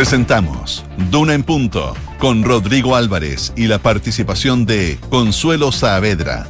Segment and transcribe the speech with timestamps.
[0.00, 6.46] Presentamos Duna en Punto con Rodrigo Álvarez y la participación de Consuelo Saavedra.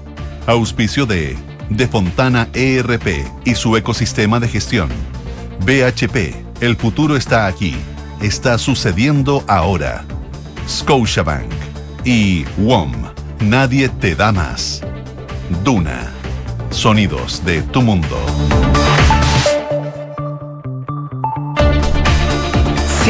[0.46, 1.37] Auspicio de
[1.68, 3.08] De Fontana ERP
[3.44, 4.88] y su ecosistema de gestión.
[5.66, 7.75] BHP, el futuro está aquí.
[8.23, 10.05] Está sucediendo ahora.
[10.69, 11.51] Scotiabank
[12.05, 12.93] y WOM,
[13.41, 14.80] nadie te da más.
[15.64, 16.12] Duna,
[16.71, 18.17] sonidos de tu mundo.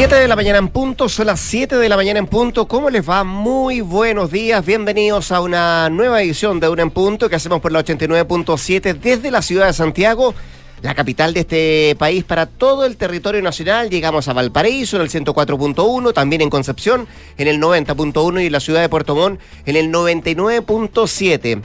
[0.01, 2.67] 7 de la mañana en punto, son las 7 de la mañana en punto.
[2.67, 3.23] ¿Cómo les va?
[3.23, 7.71] Muy buenos días, bienvenidos a una nueva edición de Una en Punto que hacemos por
[7.71, 10.35] la 89.7 desde la ciudad de Santiago,
[10.81, 13.91] la capital de este país para todo el territorio nacional.
[13.91, 17.07] Llegamos a Valparaíso en el 104.1, también en Concepción
[17.37, 21.61] en el 90.1 y en la ciudad de Puerto Montt en el 99.7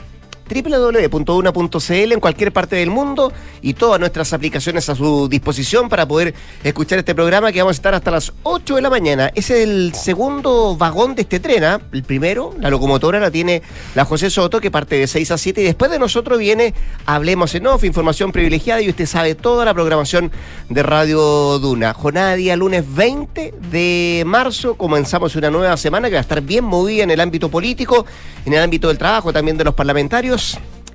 [0.47, 6.35] www.una.cl en cualquier parte del mundo y todas nuestras aplicaciones a su disposición para poder
[6.63, 9.31] escuchar este programa que vamos a estar hasta las 8 de la mañana.
[9.33, 11.81] Es el segundo vagón de este tren, ¿ah?
[11.91, 13.63] el primero, la locomotora la tiene
[13.95, 16.73] la José Soto que parte de 6 a 7 y después de nosotros viene
[17.05, 20.31] Hablemos en Off, información privilegiada y usted sabe toda la programación
[20.69, 21.93] de Radio Duna.
[21.93, 26.65] Jornada día lunes 20 de marzo, comenzamos una nueva semana que va a estar bien
[26.65, 28.05] movida en el ámbito político,
[28.45, 30.34] en el ámbito del trabajo también de los parlamentarios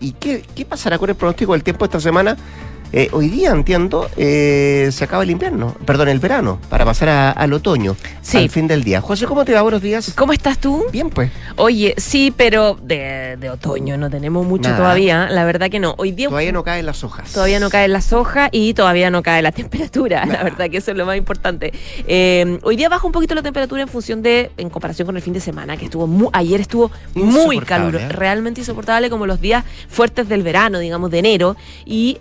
[0.01, 2.37] ¿Y qué, qué pasará con el pronóstico del tiempo esta semana?
[2.93, 7.53] Eh, hoy día, entiendo, eh, se acaba el invierno, perdón, el verano, para pasar al
[7.53, 8.39] otoño, sí.
[8.39, 9.01] al fin del día.
[9.01, 9.63] José, ¿cómo te va?
[9.63, 10.13] Buenos días.
[10.17, 10.85] ¿Cómo estás tú?
[10.91, 11.31] Bien, pues.
[11.55, 15.95] Oye, sí, pero de, otoño no tenemos mucho todavía, la verdad que no.
[15.99, 17.33] Hoy día todavía no caen las hojas.
[17.33, 20.91] Todavía no caen las hojas y todavía no cae la temperatura, la verdad que eso
[20.91, 21.73] es lo más importante.
[22.09, 25.23] Eh, hoy día baja un poquito la temperatura en función de, en comparación con el
[25.23, 30.29] fin de semana, que estuvo ayer estuvo muy caluroso, realmente insoportable como los días fuertes
[30.29, 31.57] del verano, digamos, de enero.
[31.85, 32.19] Y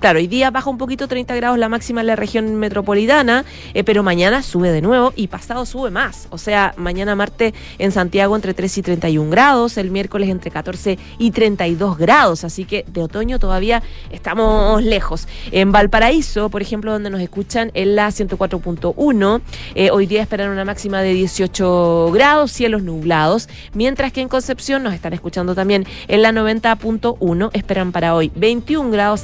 [0.00, 3.44] Claro, hoy día baja un poquito 30 grados la máxima en la región metropolitana,
[3.74, 6.28] eh, pero mañana sube de nuevo y pasado sube más.
[6.30, 10.98] O sea, mañana martes en Santiago entre 3 y 31 grados, el miércoles entre 14
[11.18, 15.28] y 32 grados, así que de otoño todavía estamos lejos.
[15.50, 19.40] En Valparaíso, por ejemplo, donde nos escuchan en la 104.1,
[19.74, 24.82] eh, hoy día esperan una máxima de 18 grados, cielos nublados, mientras que en Concepción
[24.82, 29.22] nos están escuchando también en la 90.1, esperan para hoy 21 grados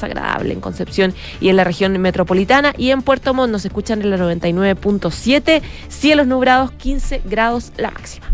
[0.53, 2.75] en Concepción y en la región metropolitana.
[2.77, 8.27] Y en Puerto Montt nos escuchan en la 99.7, cielos nublados, 15 grados la máxima.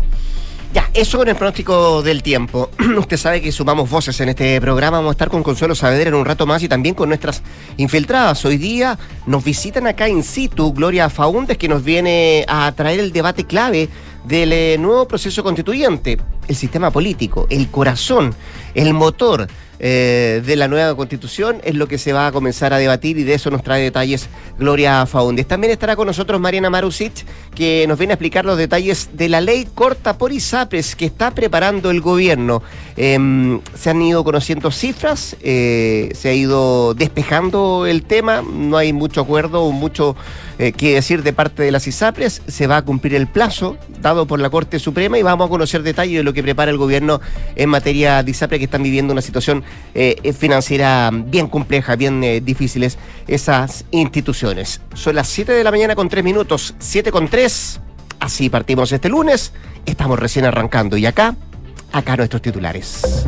[0.75, 2.69] Ya, eso con el pronóstico del tiempo.
[2.97, 4.97] Usted sabe que sumamos voces en este programa.
[4.97, 7.43] Vamos a estar con Consuelo Saavedra en un rato más y también con nuestras
[7.77, 8.43] infiltradas.
[8.43, 13.13] Hoy día nos visitan acá in situ Gloria Faundes, que nos viene a traer el
[13.13, 13.87] debate clave
[14.25, 18.35] del eh, nuevo proceso constituyente, el sistema político, el corazón,
[18.73, 19.47] el motor
[19.79, 23.23] eh, de la nueva constitución es lo que se va a comenzar a debatir y
[23.23, 25.47] de eso nos trae detalles Gloria Faundes.
[25.47, 29.41] También estará con nosotros Mariana Marusic, que nos viene a explicar los detalles de la
[29.41, 32.63] ley corta por ISAPRES que está preparando el gobierno.
[32.95, 38.93] Em, se han ido conociendo cifras, eh, se ha ido despejando el tema, no hay
[38.93, 40.15] mucho acuerdo, mucho
[40.57, 44.25] eh, que decir de parte de las ISAPRES, se va a cumplir el plazo dado
[44.25, 47.19] por la Corte Suprema y vamos a conocer detalles de lo que prepara el gobierno
[47.57, 52.41] en materia de ISAPRES que están viviendo una situación eh, financiera bien compleja, bien eh,
[52.41, 54.81] difíciles esas instituciones.
[54.93, 57.79] Son las 7 de la mañana con 3 minutos, 7 con 3.
[58.19, 59.53] Así partimos este lunes.
[59.85, 61.35] Estamos recién arrancando y acá,
[61.91, 63.25] acá nuestros titulares.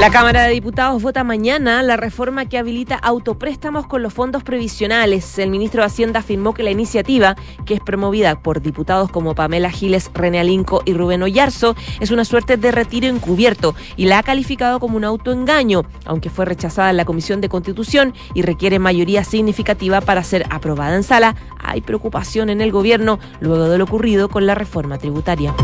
[0.00, 5.38] La Cámara de Diputados vota mañana la reforma que habilita autopréstamos con los fondos previsionales.
[5.38, 9.68] El ministro de Hacienda afirmó que la iniciativa, que es promovida por diputados como Pamela
[9.68, 14.22] Giles, René Alinco y Rubén Oyarzo, es una suerte de retiro encubierto y la ha
[14.22, 19.22] calificado como un autoengaño, aunque fue rechazada en la Comisión de Constitución y requiere mayoría
[19.22, 21.36] significativa para ser aprobada en sala.
[21.58, 25.54] Hay preocupación en el gobierno luego de lo ocurrido con la reforma tributaria.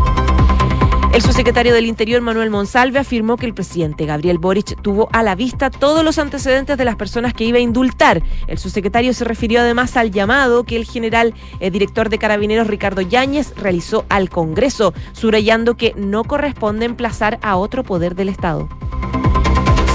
[1.13, 5.35] El subsecretario del Interior, Manuel Monsalve, afirmó que el presidente Gabriel Boric tuvo a la
[5.35, 8.21] vista todos los antecedentes de las personas que iba a indultar.
[8.47, 13.01] El subsecretario se refirió además al llamado que el general el director de Carabineros, Ricardo
[13.01, 18.69] Yáñez, realizó al Congreso, subrayando que no corresponde emplazar a otro poder del Estado.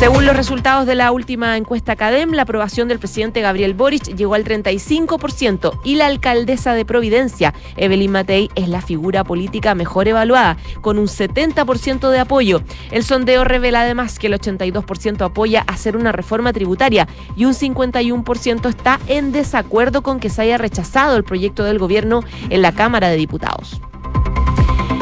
[0.02, 4.34] Según los resultados de la última encuesta CADEM, la aprobación del presidente Gabriel Boric llegó
[4.34, 10.56] al 35% y la alcaldesa de Providencia, Evelyn Matei, es la figura política mejor evaluada,
[10.81, 12.62] con un 70% de apoyo.
[12.90, 17.06] El sondeo revela además que el 82% apoya hacer una reforma tributaria
[17.37, 22.25] y un 51% está en desacuerdo con que se haya rechazado el proyecto del gobierno
[22.50, 23.81] en la Cámara de Diputados.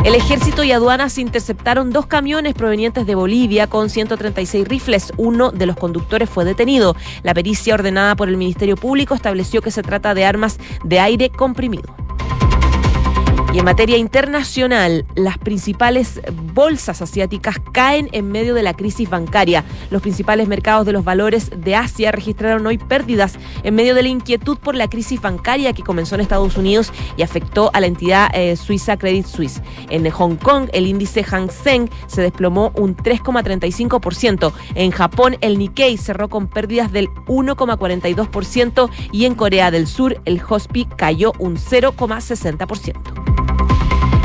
[0.03, 5.13] El ejército y aduanas interceptaron dos camiones provenientes de Bolivia con 136 rifles.
[5.19, 6.97] Uno de los conductores fue detenido.
[7.23, 11.29] La pericia ordenada por el Ministerio Público estableció que se trata de armas de aire
[11.29, 11.95] comprimido.
[13.53, 16.21] Y en materia internacional, las principales
[16.55, 19.65] bolsas asiáticas caen en medio de la crisis bancaria.
[19.91, 24.09] Los principales mercados de los valores de Asia registraron hoy pérdidas en medio de la
[24.09, 28.31] inquietud por la crisis bancaria que comenzó en Estados Unidos y afectó a la entidad
[28.35, 29.63] eh, suiza Credit Suisse.
[29.89, 34.53] En Hong Kong, el índice Hang Seng se desplomó un 3,35%.
[34.77, 40.41] En Japón, el Nikkei cerró con pérdidas del 1,42% y en Corea del Sur, el
[40.49, 43.40] Hospi cayó un 0,60%.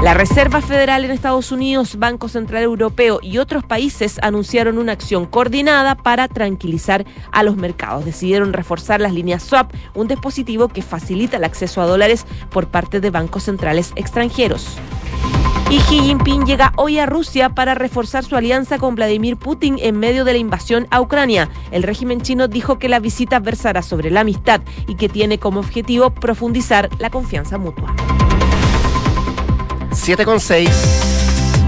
[0.03, 5.25] La Reserva Federal en Estados Unidos, Banco Central Europeo y otros países anunciaron una acción
[5.25, 8.05] coordinada para tranquilizar a los mercados.
[8.05, 12.99] Decidieron reforzar las líneas swap, un dispositivo que facilita el acceso a dólares por parte
[12.99, 14.77] de bancos centrales extranjeros.
[15.71, 19.97] Y Xi Jinping llega hoy a Rusia para reforzar su alianza con Vladimir Putin en
[19.97, 21.49] medio de la invasión a Ucrania.
[21.71, 25.61] El régimen chino dijo que la visita versará sobre la amistad y que tiene como
[25.61, 27.95] objetivo profundizar la confianza mutua.
[29.95, 31.04] 7 con 6.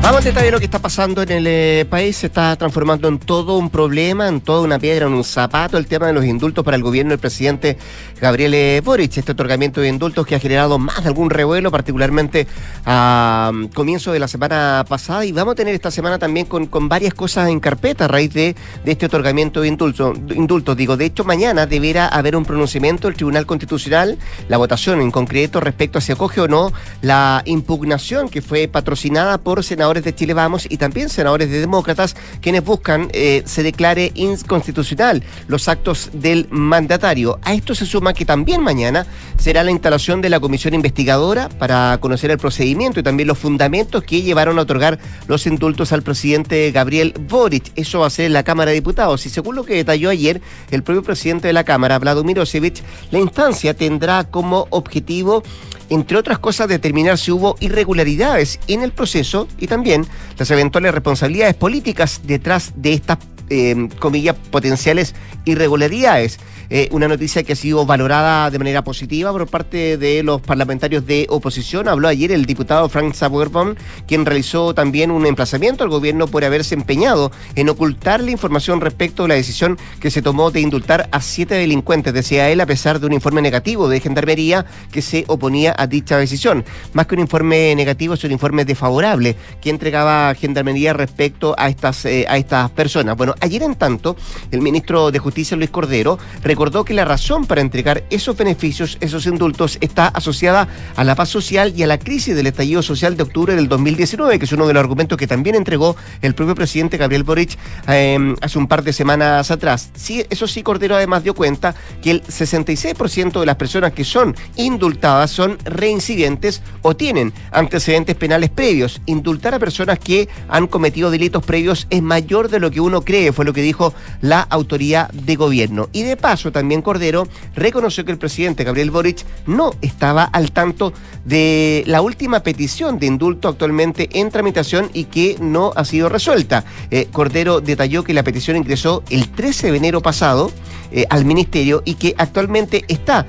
[0.01, 2.15] Vamos a detallar lo que está pasando en el eh, país.
[2.15, 5.85] Se está transformando en todo un problema, en toda una piedra, en un zapato, el
[5.85, 7.77] tema de los indultos para el gobierno del presidente
[8.21, 9.17] Gabriel eh, Boric.
[9.17, 12.47] Este otorgamiento de indultos que ha generado más de algún revuelo, particularmente
[12.85, 15.25] a mm, comienzo de la semana pasada.
[15.25, 18.31] Y vamos a tener esta semana también con, con varias cosas en carpeta a raíz
[18.33, 18.55] de,
[18.85, 20.17] de este otorgamiento de indultos.
[20.33, 20.77] Indultos.
[20.77, 24.17] Digo, de hecho, mañana deberá haber un pronunciamiento del Tribunal Constitucional,
[24.47, 26.71] la votación en concreto respecto a si acoge o no
[27.01, 32.15] la impugnación que fue patrocinada por senadores de Chile Vamos y también senadores de demócratas
[32.41, 37.39] quienes buscan eh, se declare inconstitucional los actos del mandatario.
[37.43, 39.05] A esto se suma que también mañana
[39.37, 44.03] será la instalación de la comisión investigadora para conocer el procedimiento y también los fundamentos
[44.03, 47.71] que llevaron a otorgar los indultos al presidente Gabriel Boric.
[47.75, 50.41] Eso va a ser en la Cámara de Diputados y según lo que detalló ayer
[50.69, 55.43] el propio presidente de la Cámara, Vladimir Osevich, la instancia tendrá como objetivo
[55.89, 60.05] entre otras cosas, determinar si hubo irregularidades en el proceso y también
[60.37, 63.17] las eventuales responsabilidades políticas detrás de estas,
[63.49, 66.39] eh, comillas, potenciales irregularidades.
[66.69, 71.05] Eh, una noticia que ha sido valorada de manera positiva por parte de los parlamentarios
[71.05, 71.87] de oposición.
[71.87, 76.75] Habló ayer el diputado Frank Sabuerbon, quien realizó también un emplazamiento al gobierno por haberse
[76.75, 81.21] empeñado en ocultar la información respecto a la decisión que se tomó de indultar a
[81.21, 85.73] siete delincuentes, decía él, a pesar de un informe negativo de Gendarmería que se oponía
[85.77, 86.65] a dicha decisión.
[86.93, 92.05] Más que un informe negativo, es un informe desfavorable que entregaba Gendarmería respecto a estas,
[92.05, 93.15] eh, a estas personas.
[93.15, 94.17] Bueno, ayer en tanto,
[94.51, 96.19] el ministro de Justicia, Luis Cordero,
[96.57, 101.29] recordó que la razón para entregar esos beneficios, esos indultos, está asociada a la paz
[101.29, 104.65] social y a la crisis del estallido social de octubre del 2019, que es uno
[104.65, 108.81] de los argumentos que también entregó el propio presidente Gabriel Boric em, hace un par
[108.81, 109.91] de semanas atrás.
[109.93, 114.35] Sí, eso sí, Cordero además dio cuenta que el 66% de las personas que son
[114.55, 118.99] indultadas son reincidentes o tienen antecedentes penales previos.
[119.05, 123.31] Indultar a personas que han cometido delitos previos es mayor de lo que uno cree,
[123.31, 125.89] fue lo que dijo la autoridad de gobierno.
[125.93, 130.93] Y de paso, también Cordero reconoció que el presidente Gabriel Boric no estaba al tanto
[131.25, 136.63] de la última petición de indulto actualmente en tramitación y que no ha sido resuelta.
[136.91, 140.51] Eh, Cordero detalló que la petición ingresó el 13 de enero pasado
[140.91, 143.25] eh, al ministerio y que actualmente está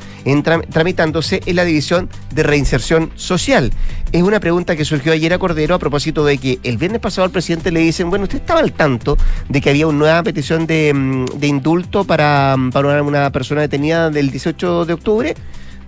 [0.71, 3.73] tramitándose en la División de Reinserción Social.
[4.13, 7.25] Es una pregunta que surgió ayer a Cordero a propósito de que el viernes pasado
[7.25, 10.67] al presidente le dicen, bueno, usted estaba al tanto de que había una nueva petición
[10.67, 13.03] de, mm, indulto para, para una
[13.33, 15.35] persona detenida del 18 de octubre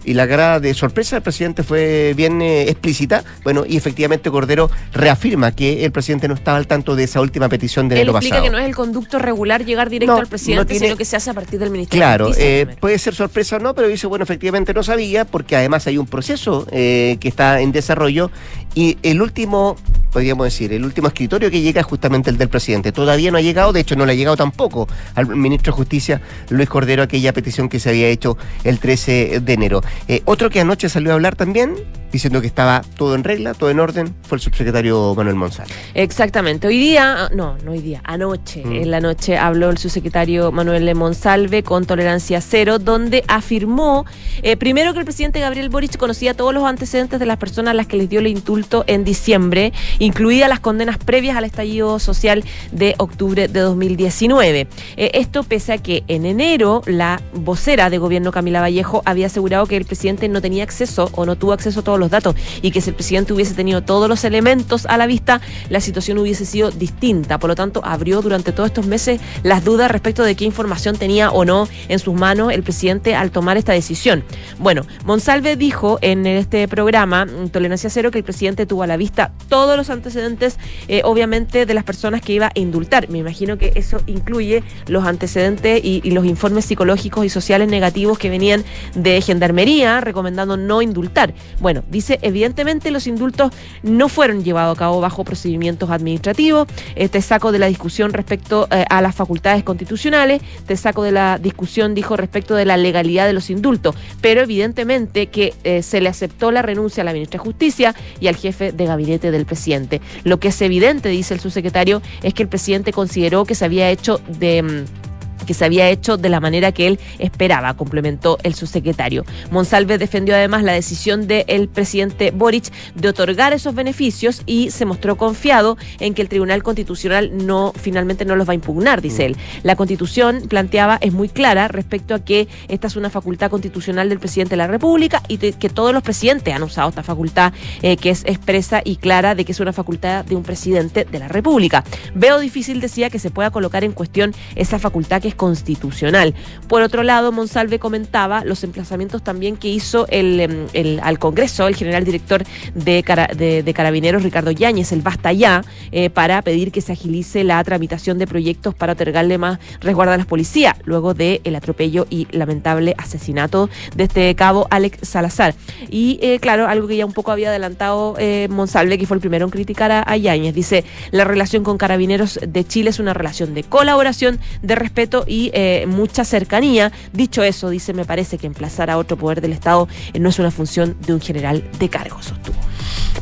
[0.04, 3.24] y la cara de sorpresa del presidente fue bien eh, explícita.
[3.44, 7.48] Bueno, y efectivamente Cordero reafirma que el presidente no estaba al tanto de esa última
[7.48, 8.26] petición de enero pasado.
[8.26, 11.30] explica que no es el conducto regular llegar directo al presidente, sino que se hace
[11.30, 14.72] a partir del Ministerio Claro, eh, puede ser sorpresa o no, pero dice, bueno, efectivamente
[14.72, 18.30] no sabía, porque además hay un proceso eh, que está en desarrollo
[18.74, 19.76] y el último,
[20.12, 22.92] podríamos decir, el último escritorio que llega es justamente el del presidente.
[22.92, 26.20] Todavía no ha llegado, de hecho no le ha llegado tampoco al ministro de Justicia,
[26.50, 29.82] Luis Cordero, aquella petición que se había hecho el 13 de enero.
[30.08, 31.74] Eh, otro que anoche salió a hablar también,
[32.12, 35.72] diciendo que estaba todo en regla, todo en orden, fue el subsecretario Manuel Monsalve.
[35.94, 36.66] Exactamente.
[36.66, 38.72] Hoy día, ah, no, no hoy día, anoche, mm.
[38.72, 44.06] en la noche habló el subsecretario Manuel Monsalve con tolerancia cero, donde afirmó,
[44.42, 47.74] eh, primero que el presidente Gabriel Boric conocía todos los antecedentes de las personas a
[47.74, 52.44] las que les dio el indulto en diciembre, incluidas las condenas previas al estallido social
[52.72, 54.66] de octubre de 2019.
[54.96, 59.66] Eh, esto pese a que en enero la vocera de gobierno Camila Vallejo había asegurado
[59.66, 62.70] que el presidente no tenía acceso o no tuvo acceso a todos los datos y
[62.70, 66.44] que si el presidente hubiese tenido todos los elementos a la vista, la situación hubiese
[66.44, 67.38] sido distinta.
[67.38, 71.30] Por lo tanto, abrió durante todos estos meses las dudas respecto de qué información tenía
[71.30, 74.24] o no en sus manos el presidente al tomar esta decisión.
[74.58, 79.32] Bueno, Monsalve dijo en este programa, Tolerancia Cero, que el presidente tuvo a la vista
[79.48, 83.08] todos los antecedentes, eh, obviamente, de las personas que iba a indultar.
[83.08, 88.18] Me imagino que eso incluye los antecedentes y, y los informes psicológicos y sociales negativos
[88.18, 88.64] que venían
[88.94, 91.34] de Gendarmería recomendando no indultar.
[91.60, 96.68] Bueno, dice, evidentemente los indultos no fueron llevados a cabo bajo procedimientos administrativos.
[96.94, 101.12] Eh, te saco de la discusión respecto eh, a las facultades constitucionales, te saco de
[101.12, 106.00] la discusión, dijo, respecto de la legalidad de los indultos, pero evidentemente que eh, se
[106.00, 109.46] le aceptó la renuncia a la ministra de Justicia y al jefe de gabinete del
[109.46, 110.00] presidente.
[110.24, 113.90] Lo que es evidente, dice el subsecretario, es que el presidente consideró que se había
[113.90, 115.09] hecho de mm,
[115.46, 119.24] que se había hecho de la manera que él esperaba, complementó el subsecretario.
[119.50, 125.16] Monsalve defendió además la decisión del presidente Boric de otorgar esos beneficios y se mostró
[125.16, 129.36] confiado en que el Tribunal Constitucional no finalmente no los va a impugnar, dice él.
[129.62, 134.18] La Constitución planteaba es muy clara respecto a que esta es una facultad constitucional del
[134.18, 138.10] presidente de la República y que todos los presidentes han usado esta facultad eh, que
[138.10, 141.84] es expresa y clara de que es una facultad de un presidente de la República.
[142.14, 146.34] Veo difícil, decía, que se pueda colocar en cuestión esa facultad que constitucional.
[146.68, 151.76] Por otro lado, Monsalve comentaba los emplazamientos también que hizo el, em, al Congreso el
[151.76, 152.44] general director
[152.74, 157.62] de, de, Carabineros, Ricardo Yáñez, el basta ya, eh, para pedir que se agilice la
[157.64, 162.26] tramitación de proyectos para otorgarle más resguardo a las policías, luego del el atropello y
[162.30, 165.54] lamentable asesinato de este cabo Alex Salazar.
[165.88, 169.20] Y eh, claro, algo que ya un poco había adelantado eh, Monsalve, que fue el
[169.20, 173.14] primero en criticar a, a Yáñez, dice, la relación con Carabineros de Chile es una
[173.14, 176.92] relación de colaboración, de respeto y eh, mucha cercanía.
[177.12, 180.38] Dicho eso, dice, me parece que emplazar a otro poder del Estado eh, no es
[180.38, 182.56] una función de un general de cargo, sostuvo.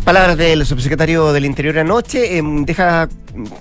[0.05, 2.39] Palabras del subsecretario del Interior anoche.
[2.39, 3.09] Em, deja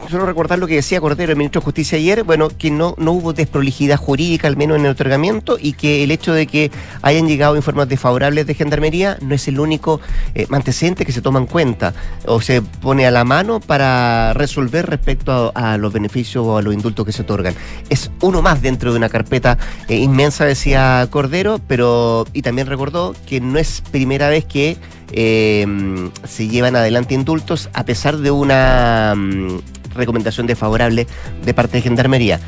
[0.09, 3.11] solo recordar lo que decía Cordero, el ministro de Justicia ayer, bueno, que no, no
[3.11, 6.71] hubo desprolijidad jurídica, al menos en el otorgamiento, y que el hecho de que
[7.01, 9.99] hayan llegado informes desfavorables de Gendarmería no es el único
[10.35, 11.93] eh, antecedente que se toma en cuenta
[12.25, 16.73] o se pone a la mano para resolver respecto a, los beneficios o a los
[16.73, 17.53] indultos que se otorgan.
[17.89, 19.57] Es uno más dentro de una carpeta
[19.87, 24.77] eh, inmensa, decía Cordero, pero y también recordó que no es primera vez que
[25.11, 25.65] eh,
[26.25, 29.59] se llevan adelante indultos a pesar de una mm,
[29.97, 31.07] recomendación desfavorable
[31.43, 32.39] de parte de Gendarmería,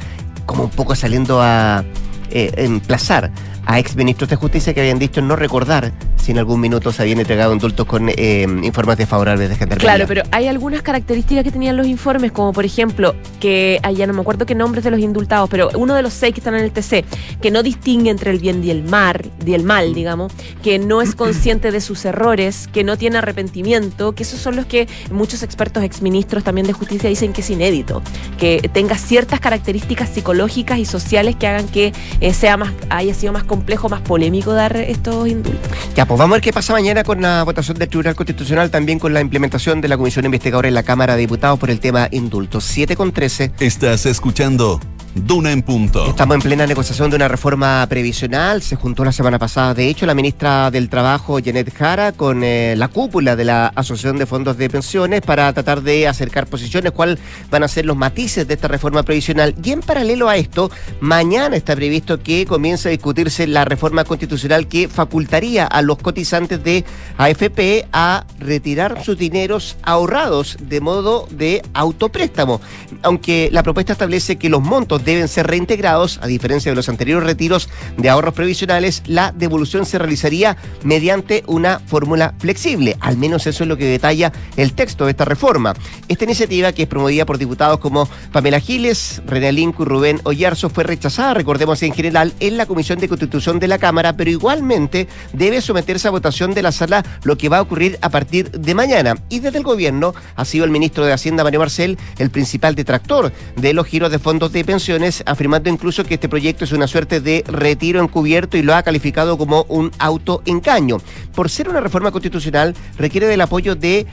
[0.46, 1.84] como un poco saliendo a
[2.32, 3.32] eh, emplazar
[3.66, 7.20] a exministros de justicia que habían dicho no recordar si en algún minuto se habían
[7.20, 9.96] entregado indultos con eh, informes desfavorables de Gendarmería.
[9.96, 14.14] Claro, pero hay algunas características que tenían los informes, como por ejemplo, que allá no
[14.14, 16.64] me acuerdo qué nombres de los indultados, pero uno de los seis que están en
[16.64, 17.06] el TC,
[17.42, 21.02] que no distingue entre el bien y el mal, y el mal, digamos, que no
[21.02, 25.44] es consciente de sus errores, que no tiene arrepentimiento, que esos son los que muchos
[25.44, 28.02] expertos exministros también de justicia dicen que es inédito,
[28.38, 33.34] que tenga ciertas características psicológicas y sociales que hagan que eh, sea más, haya sido
[33.34, 35.70] más complejo, más polémico dar estos indultos.
[35.96, 39.00] Ya, pues vamos a ver qué pasa mañana con la votación del Tribunal Constitucional, también
[39.00, 42.08] con la implementación de la Comisión Investigadora en la Cámara de Diputados por el tema
[42.12, 42.64] indultos.
[42.64, 43.52] 7 con 13.
[43.60, 44.80] Estás escuchando
[45.16, 46.06] Duna en punto.
[46.08, 48.62] Estamos en plena negociación de una reforma previsional.
[48.62, 52.76] Se juntó la semana pasada, de hecho, la ministra del Trabajo, Janet Jara, con eh,
[52.78, 57.18] la cúpula de la Asociación de Fondos de Pensiones para tratar de acercar posiciones, cuáles
[57.50, 59.56] van a ser los matices de esta reforma previsional.
[59.64, 64.68] Y en paralelo a esto, mañana está previsto que comience a discutirse la reforma constitucional
[64.68, 66.86] que facultaría a los cotizantes de
[67.18, 72.62] AFP a retirar sus dineros ahorrados de modo de autopréstamo.
[73.02, 77.26] Aunque la propuesta establece que los montos deben ser reintegrados, a diferencia de los anteriores
[77.26, 82.98] retiros de ahorros previsionales, la devolución se realizaría mediante una fórmula flexible.
[83.00, 85.74] Al menos eso es lo que detalla el texto de esta reforma.
[86.08, 90.70] Esta iniciativa, que es promovida por diputados como Pamela Giles, René Linco y Rubén Oyarzo,
[90.70, 95.08] fue rechazada, recordemos en general, en la Comisión de Constitución de la Cámara, pero igualmente
[95.34, 98.76] debe someterse a votación de la sala, lo que va a ocurrir a partir de
[98.76, 99.16] mañana.
[99.30, 103.32] Y desde el gobierno ha sido el ministro de Hacienda, Mario Marcel, el principal detractor
[103.56, 104.89] de los giros de fondos de pensión
[105.26, 109.38] afirmando incluso que este proyecto es una suerte de retiro encubierto y lo ha calificado
[109.38, 110.98] como un autoengaño.
[111.36, 114.08] Por ser una reforma constitucional, requiere del apoyo de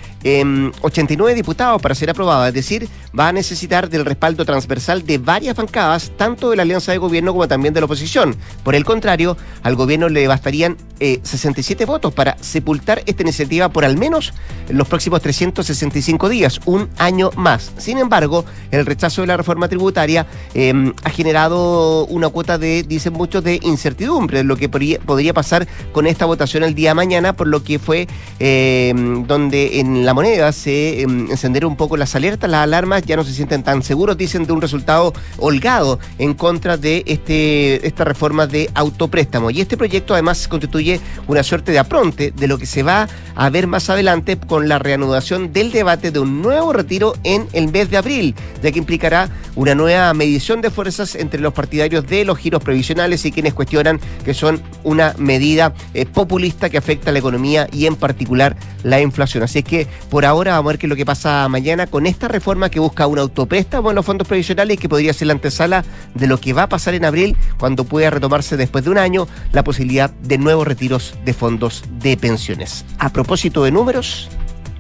[0.83, 5.19] 89 em, diputados para ser aprobada, es decir, va a necesitar del respaldo transversal de
[5.19, 8.37] varias bancadas, tanto de la alianza de gobierno como también de la oposición.
[8.63, 13.85] Por el contrario, al gobierno le bastarían 67 eh, votos para sepultar esta iniciativa por
[13.85, 14.33] al menos
[14.69, 17.73] los próximos 365 días, un año más.
[17.79, 22.83] Sin embargo, el rechazo de la reforma tributaria eh, em, ha generado una cuota de,
[22.83, 27.47] dicen muchos, de incertidumbre, lo que podría, pasar con esta votación el día mañana, por
[27.47, 28.07] lo que fue
[28.39, 33.17] em, donde en la moneda se em, encenderon un poco las alertas, las alarmas, ya
[33.17, 38.05] no se sienten tan seguros, dicen, de un resultado holgado en contra de este, esta
[38.05, 39.51] reforma de autopréstamo.
[39.51, 43.51] Y este proyecto además constituye una suerte de apronte de lo que se va a
[43.51, 47.91] ver más adelante con la reanudación del debate de un nuevo retiro en el mes
[47.91, 52.39] de abril, ya que implicará una nueva medición de fuerzas entre los partidarios de los
[52.39, 57.19] giros previsionales y quienes cuestionan que son una medida eh, populista que afecta a la
[57.19, 59.43] economía y en particular la inflación.
[59.43, 62.07] Así es que por ahora vamos a ver qué es lo que pasa mañana con
[62.07, 65.35] esta reforma que busca un autopréstamo en los fondos previsionales y que podría ser la
[65.35, 65.85] antesala
[66.15, 69.29] de lo que va a pasar en abril cuando pueda retomarse después de un año
[69.53, 72.85] la posibilidad de nuevos retiros de fondos de pensiones.
[72.99, 74.29] A propósito de números,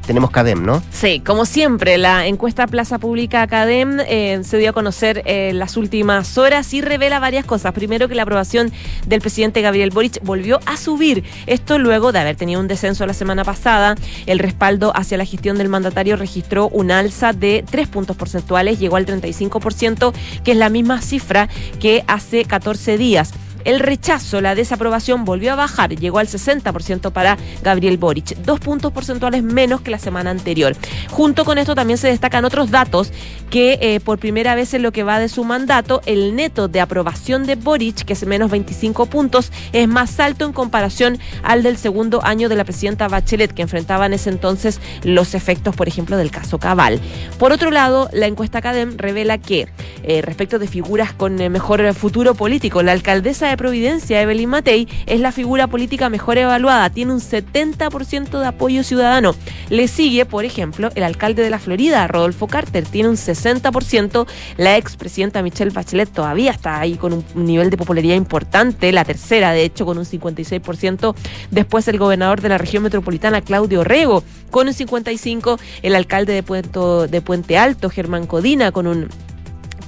[0.06, 0.82] tenemos CADEM, ¿no?
[0.90, 5.52] Sí, como siempre, la encuesta Plaza Pública CADEM eh, se dio a conocer en eh,
[5.52, 7.72] las últimas horas y revela varias cosas.
[7.72, 8.72] Primero, que la aprobación
[9.06, 11.24] del presidente Gabriel Boric volvió a subir.
[11.46, 13.96] Esto luego de haber tenido un descenso la semana pasada.
[14.26, 18.96] El respaldo hacia la gestión del mandatario registró un alza de tres puntos porcentuales, llegó
[18.96, 20.12] al 35%,
[20.44, 21.48] que es la misma cifra
[21.80, 23.32] que hace 14 días.
[23.66, 28.92] El rechazo, la desaprobación volvió a bajar, llegó al 60% para Gabriel Boric, dos puntos
[28.92, 30.76] porcentuales menos que la semana anterior.
[31.10, 33.12] Junto con esto también se destacan otros datos
[33.50, 36.80] que eh, por primera vez en lo que va de su mandato, el neto de
[36.80, 41.76] aprobación de Boric, que es menos 25 puntos, es más alto en comparación al del
[41.76, 46.16] segundo año de la presidenta Bachelet, que enfrentaba en ese entonces los efectos, por ejemplo,
[46.16, 47.00] del caso Cabal.
[47.36, 49.66] Por otro lado, la encuesta CADEM revela que
[50.04, 54.88] eh, respecto de figuras con eh, mejor futuro político, la alcaldesa de Providencia, Evelyn Matei,
[55.06, 59.34] es la figura política mejor evaluada, tiene un 70% de apoyo ciudadano.
[59.70, 64.26] Le sigue, por ejemplo, el alcalde de la Florida, Rodolfo Carter, tiene un 60%.
[64.56, 69.52] La expresidenta Michelle Bachelet todavía está ahí con un nivel de popularidad importante, la tercera,
[69.52, 71.14] de hecho, con un 56%.
[71.50, 75.58] Después el gobernador de la región metropolitana, Claudio Rego, con un 55%.
[75.82, 79.08] El alcalde de, de Puente Alto, Germán Codina, con un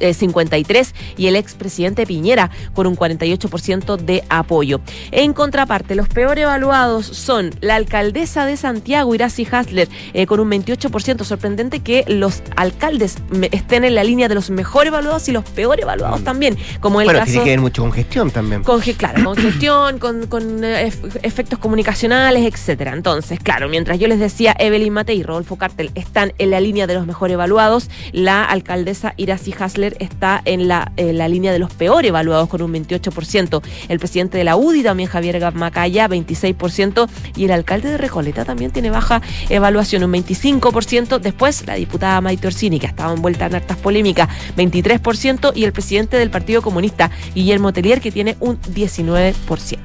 [0.01, 4.81] 53 y el expresidente Piñera con un 48% de apoyo.
[5.11, 10.51] En contraparte, los peor evaluados son la alcaldesa de Santiago, Iracy Hasler, eh, con un
[10.51, 11.25] 28%.
[11.25, 13.17] Sorprendente que los alcaldes
[13.53, 16.25] estén en la línea de los mejor evaluados y los peor evaluados mm.
[16.25, 18.63] también, como el bueno, tiene que ver mucho con gestión también.
[18.63, 22.93] Con, claro, con gestión, con, eh, efectos comunicacionales, etcétera.
[22.93, 26.87] Entonces, claro, mientras yo les decía, Evelyn Matei y Rodolfo Cartel están en la línea
[26.87, 32.05] de los mejor evaluados, la alcaldesa Iracy Hasler está en la, línea de los peor
[32.05, 33.63] evaluados con un 28%.
[33.89, 37.09] El presidente de la UDI también, Javier Macaya, 26%.
[37.37, 41.19] Y el alcalde de Recoleta también tiene baja evaluación, un 25%.
[41.19, 45.53] Después, la diputada Maite Orsini, que ha envuelta en hartas polémicas, 23%.
[45.55, 49.79] Y el presidente del Partido Comunista, Guillermo Telier, que tiene un 19%.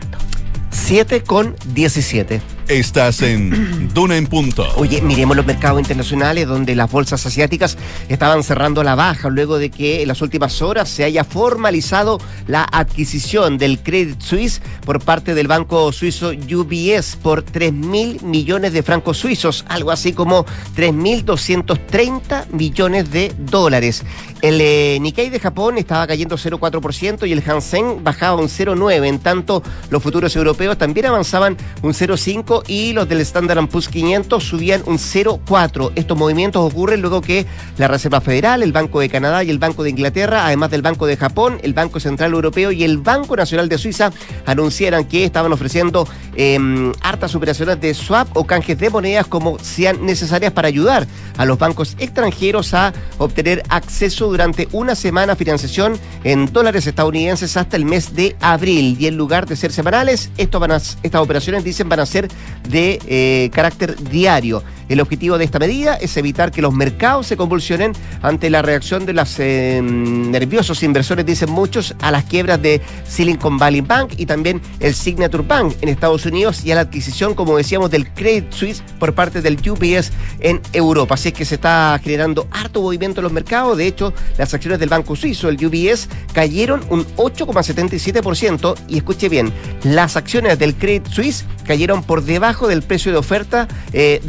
[0.84, 2.41] 7 con 17.
[2.67, 4.65] Estás en Duna en Punto.
[4.76, 7.78] Oye, miremos los mercados internacionales donde las bolsas asiáticas
[8.10, 12.19] estaban cerrando a la baja luego de que en las últimas horas se haya formalizado
[12.48, 18.74] la adquisición del Credit Suisse por parte del banco suizo UBS por 3 mil millones
[18.74, 24.04] de francos suizos, algo así como 3.230 millones de dólares.
[24.44, 29.08] El eh, Nikkei de Japón estaba cayendo 0,4% y el Hansen bajaba un 0,9%.
[29.08, 34.44] En tanto, los futuros europeos también avanzaban un 0,5% y los del Standard Poor's 500
[34.44, 35.94] subían un 0,4.
[35.96, 37.46] Estos movimientos ocurren luego que
[37.78, 41.06] la Reserva Federal, el Banco de Canadá y el Banco de Inglaterra, además del Banco
[41.06, 44.12] de Japón, el Banco Central Europeo y el Banco Nacional de Suiza,
[44.46, 50.06] anunciaran que estaban ofreciendo em, hartas operaciones de swap o canjes de monedas como sean
[50.06, 55.93] necesarias para ayudar a los bancos extranjeros a obtener acceso durante una semana a financiación
[56.24, 58.98] en dólares estadounidenses hasta el mes de abril.
[59.00, 62.28] Y en lugar de ser semanales, van estas operaciones dicen van a ser
[62.67, 64.63] de eh, carácter diario.
[64.89, 69.06] El objetivo de esta medida es evitar que los mercados se convulsionen ante la reacción
[69.06, 74.26] de los eh, nerviosos inversores, dicen muchos, a las quiebras de Silicon Valley Bank y
[74.26, 78.52] también el Signature Bank en Estados Unidos y a la adquisición, como decíamos, del Credit
[78.52, 81.15] Suisse por parte del UBS en Europa.
[81.15, 83.78] Así es que se está generando harto movimiento en los mercados.
[83.78, 89.52] De hecho, las acciones del Banco Suizo, el UBS, cayeron un 8,77% y escuche bien,
[89.84, 94.22] las acciones del Credit Suisse cayeron por debajo del precio de oferta, eh,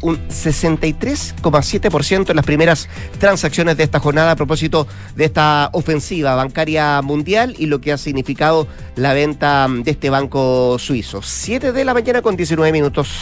[0.00, 7.00] un 63,7% en las primeras transacciones de esta jornada a propósito de esta ofensiva bancaria
[7.02, 11.22] mundial y lo que ha significado la venta de este banco suizo.
[11.22, 13.20] 7 de la mañana con 19 minutos.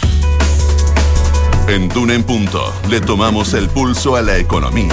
[1.69, 4.93] En Duna en Punto le tomamos el pulso a la economía.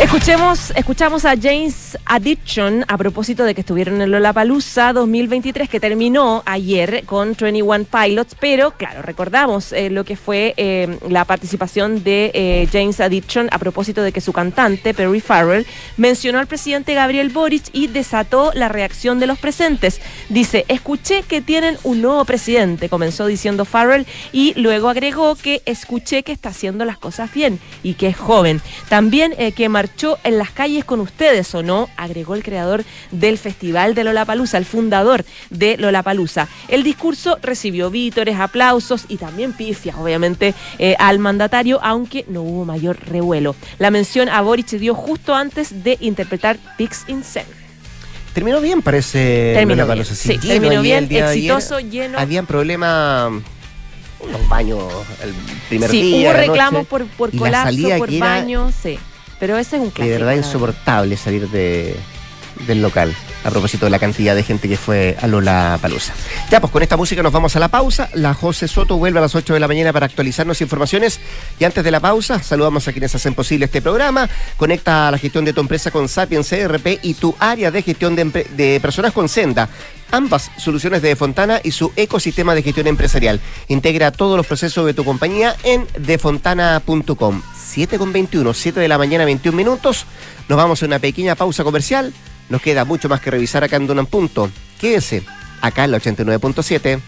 [0.00, 6.42] Escuchemos, escuchamos a James Addiction a propósito de que estuvieron en Lollapalooza 2023 que terminó
[6.44, 12.30] ayer con 21 Pilots, pero claro, recordamos eh, lo que fue eh, la participación de
[12.34, 17.30] eh, James Addiction a propósito de que su cantante Perry Farrell mencionó al presidente Gabriel
[17.30, 20.02] Boric y desató la reacción de los presentes.
[20.28, 26.22] Dice, escuché que tienen un nuevo presidente, comenzó diciendo Farrell y luego agregó que escuché
[26.22, 28.60] que está haciendo las cosas bien y que es joven.
[28.90, 33.94] También que marchó en las calles con ustedes o no, agregó el creador del Festival
[33.94, 36.48] de Lollapalooza, el fundador de Lollapalooza.
[36.66, 42.64] El discurso recibió vítores, aplausos y también pifia, obviamente, eh, al mandatario, aunque no hubo
[42.64, 43.54] mayor revuelo.
[43.78, 47.22] La mención a Boric se dio justo antes de interpretar Pix in
[48.34, 49.52] Terminó bien, parece.
[49.54, 52.18] Terminó bien, sí, terminó bien, exitoso, lleno.
[52.18, 53.30] Habían problemas
[54.18, 54.82] unos baños
[55.22, 55.32] el
[55.68, 56.30] primer sí, día.
[56.30, 58.98] Hubo reclamos por, por colapso, por baños, sí.
[59.38, 60.12] Pero ese es un clásico.
[60.12, 61.96] De verdad insoportable salir de,
[62.66, 63.14] del local.
[63.46, 66.12] A propósito de la cantidad de gente que fue a Lola Palusa.
[66.50, 68.10] Ya, pues con esta música nos vamos a la pausa.
[68.12, 71.20] La José Soto vuelve a las 8 de la mañana para actualizarnos informaciones.
[71.60, 74.28] Y antes de la pausa, saludamos a quienes hacen posible este programa.
[74.56, 78.24] Conecta la gestión de tu empresa con Sapiens CRP y tu área de gestión de,
[78.24, 79.68] de personas con Senda
[80.10, 83.40] ambas soluciones de Defontana y su ecosistema de gestión empresarial.
[83.68, 87.42] Integra todos los procesos de tu compañía en defontana.com.
[87.54, 90.06] 7 con 21, 7 de la mañana, 21 minutos.
[90.48, 92.12] Nos vamos a una pequeña pausa comercial.
[92.48, 94.50] Nos queda mucho más que revisar acá en Dunan Punto.
[94.80, 95.22] Quédese
[95.60, 97.00] acá en la 89.7.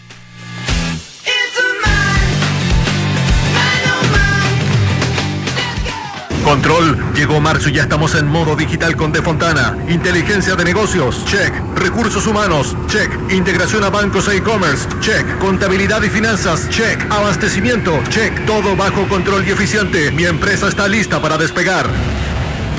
[6.49, 9.77] Control, llegó marzo y ya estamos en modo digital con Defontana.
[9.87, 11.53] Inteligencia de negocios, check.
[11.75, 13.11] Recursos humanos, check.
[13.31, 15.37] Integración a bancos e e-commerce, check.
[15.37, 16.99] Contabilidad y finanzas, check.
[17.11, 18.45] Abastecimiento, check.
[18.47, 20.09] Todo bajo control y eficiente.
[20.11, 21.85] Mi empresa está lista para despegar.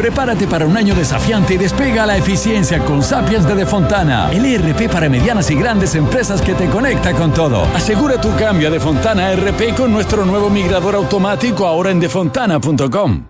[0.01, 4.91] Prepárate para un año desafiante y despega la eficiencia con Sapiens de Defontana, el ERP
[4.91, 7.65] para medianas y grandes empresas que te conecta con todo.
[7.75, 13.30] Asegura tu cambio a Defontana ERP con nuestro nuevo migrador automático ahora en defontana.com.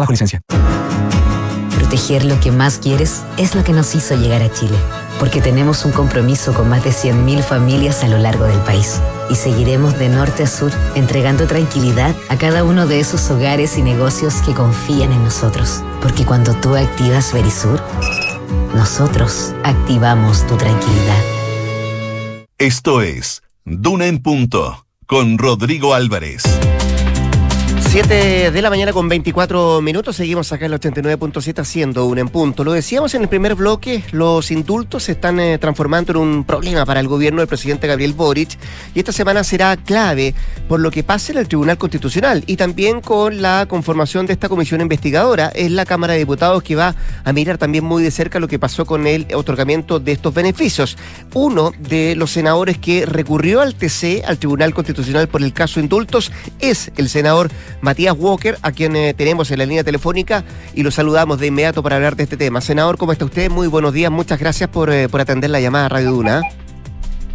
[0.00, 0.40] bajo licencia.
[1.76, 4.76] Proteger lo que más quieres es lo que nos hizo llegar a Chile,
[5.18, 9.00] porque tenemos un compromiso con más de 100.000 familias a lo largo del país
[9.30, 13.82] y seguiremos de norte a sur entregando tranquilidad a cada uno de esos hogares y
[13.82, 17.80] negocios que confían en nosotros, porque cuando tú activas Verisur,
[18.74, 21.22] nosotros activamos tu tranquilidad.
[22.58, 26.42] Esto es Duna en Punto con Rodrigo Álvarez.
[27.92, 32.30] 7 de la mañana con 24 minutos, seguimos acá en el 89.7 haciendo un en
[32.30, 32.64] punto.
[32.64, 36.86] Lo decíamos en el primer bloque, los indultos se están eh, transformando en un problema
[36.86, 38.56] para el gobierno del presidente Gabriel Boric
[38.94, 40.34] y esta semana será clave
[40.68, 44.48] por lo que pase en el Tribunal Constitucional y también con la conformación de esta
[44.48, 45.52] comisión investigadora.
[45.54, 48.58] Es la Cámara de Diputados que va a mirar también muy de cerca lo que
[48.58, 50.96] pasó con el otorgamiento de estos beneficios.
[51.34, 56.32] Uno de los senadores que recurrió al TC, al Tribunal Constitucional por el caso indultos,
[56.58, 57.50] es el senador
[57.82, 61.82] Matías Walker, a quien eh, tenemos en la línea telefónica y lo saludamos de inmediato
[61.82, 62.60] para hablar de este tema.
[62.60, 63.50] Senador, ¿cómo está usted?
[63.50, 66.42] Muy buenos días, muchas gracias por, eh, por atender la llamada a Radio Duna.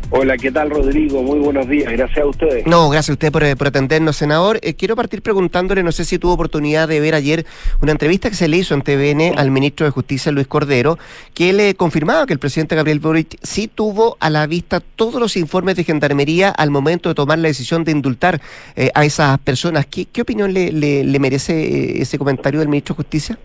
[0.09, 1.21] Hola, ¿qué tal Rodrigo?
[1.21, 2.65] Muy buenos días, gracias a ustedes.
[2.65, 4.57] No, gracias a usted por, por atendernos, senador.
[4.63, 7.45] Eh, quiero partir preguntándole, no sé si tuvo oportunidad de ver ayer
[7.81, 10.97] una entrevista que se le hizo en TVN al ministro de Justicia, Luis Cordero,
[11.33, 15.35] que le confirmaba que el presidente Gabriel Boric sí tuvo a la vista todos los
[15.35, 18.41] informes de Gendarmería al momento de tomar la decisión de indultar
[18.77, 19.87] eh, a esas personas.
[19.87, 23.37] ¿Qué, opinión le, le, le merece eh, ese comentario del ministro de Justicia?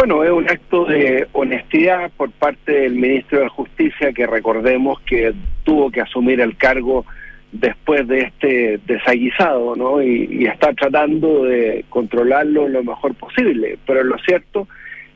[0.00, 5.34] Bueno, es un acto de honestidad por parte del ministro de Justicia que recordemos que
[5.62, 7.04] tuvo que asumir el cargo
[7.52, 10.02] después de este desaguisado, ¿no?
[10.02, 13.76] Y, está tratando de controlarlo lo mejor posible.
[13.86, 14.66] Pero lo cierto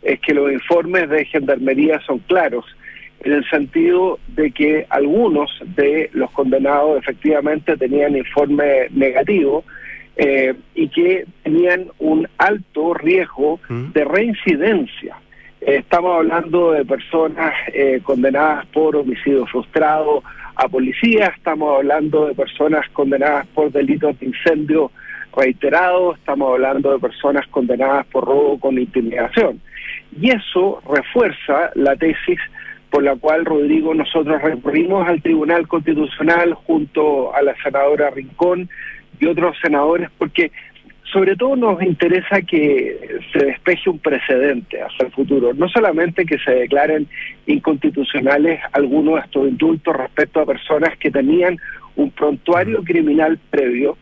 [0.02, 2.66] es que los informes de Gendarmería son claros,
[3.20, 9.64] en el sentido de que algunos de los condenados efectivamente tenían informe negativo,
[10.16, 15.16] eh, y que tenían un alto riesgo de reincidencia.
[15.60, 20.22] Eh, estamos hablando de personas eh, condenadas por homicidio frustrado
[20.56, 24.92] a policía, estamos hablando de personas condenadas por delitos de incendio
[25.36, 29.60] reiterados, estamos hablando de personas condenadas por robo con intimidación.
[30.20, 32.38] Y eso refuerza la tesis
[32.90, 38.70] por la cual, Rodrigo, nosotros recurrimos al Tribunal Constitucional junto a la senadora Rincón
[39.20, 40.50] y otros senadores, porque
[41.12, 46.38] sobre todo nos interesa que se despeje un precedente hacia el futuro, no solamente que
[46.38, 47.06] se declaren
[47.46, 51.56] inconstitucionales algunos de estos indultos respecto a personas que tenían
[51.94, 53.96] un prontuario criminal previo,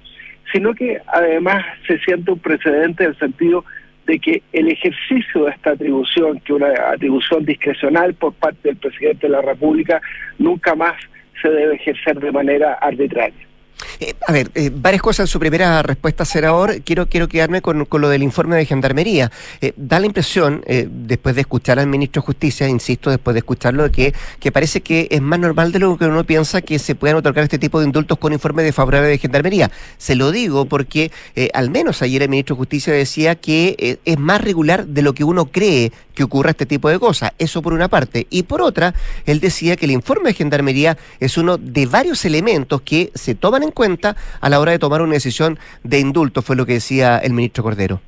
[0.52, 3.64] sino que además se siente un precedente en el sentido
[4.06, 9.26] de que el ejercicio de esta atribución, que una atribución discrecional por parte del presidente
[9.26, 10.00] de la República,
[10.38, 10.94] nunca más
[11.40, 13.51] se debe ejercer de manera arbitraria.
[14.00, 16.82] Eh, a ver, eh, varias cosas en su primera respuesta, senador.
[16.82, 19.30] Quiero, quiero quedarme con, con lo del informe de Gendarmería.
[19.60, 23.84] Eh, da la impresión, después de escuchar al ministro de Justicia, insisto, después de escucharlo,
[23.84, 26.94] de que, que parece que es más normal de lo que uno piensa que se
[26.94, 29.70] puedan otorgar este tipo de indultos con informe desfavorable de Gendarmería.
[29.98, 31.10] Se lo digo porque
[31.52, 35.24] al menos ayer el ministro de Justicia decía que es más regular de lo que
[35.24, 37.32] uno cree que ocurra este tipo de cosas.
[37.38, 38.26] Eso por una parte.
[38.30, 42.82] Y por otra, él decía que el informe de Gendarmería es uno de varios elementos
[42.82, 43.81] que se toman en cuenta
[44.40, 47.64] a la hora de tomar una decisión de indulto, fue lo que decía el ministro
[47.64, 48.00] Cordero.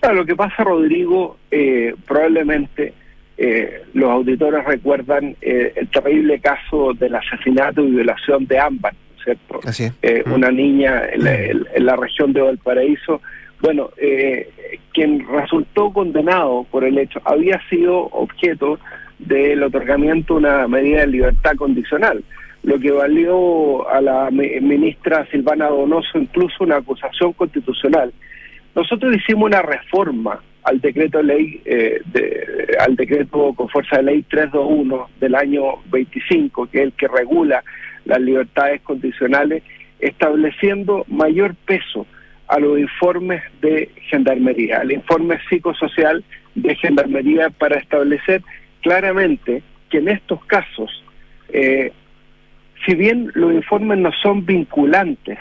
[0.00, 2.94] Claro, lo que pasa, Rodrigo, eh, probablemente
[3.36, 9.60] eh, los auditores recuerdan eh, el terrible caso del asesinato y violación de Ámbar, ¿cierto?
[9.64, 10.26] Así es.
[10.26, 10.32] Mm.
[10.32, 13.20] Una niña en la, en la región de Valparaíso.
[13.60, 14.50] Bueno, eh,
[14.92, 18.78] quien resultó condenado por el hecho había sido objeto
[19.18, 22.22] del otorgamiento de una medida de libertad condicional,
[22.64, 28.12] lo que valió a la mi- ministra Silvana Donoso incluso una acusación constitucional.
[28.74, 34.22] Nosotros hicimos una reforma al decreto ley eh, de- al decreto con fuerza de ley
[34.22, 37.62] 321 del año 25, que es el que regula
[38.06, 39.62] las libertades condicionales,
[40.00, 42.06] estableciendo mayor peso
[42.48, 46.22] a los informes de gendarmería, al informe psicosocial
[46.54, 48.42] de gendarmería para establecer
[48.82, 51.04] claramente que en estos casos,
[51.52, 51.92] eh,
[52.86, 55.38] si bien los informes no son vinculantes,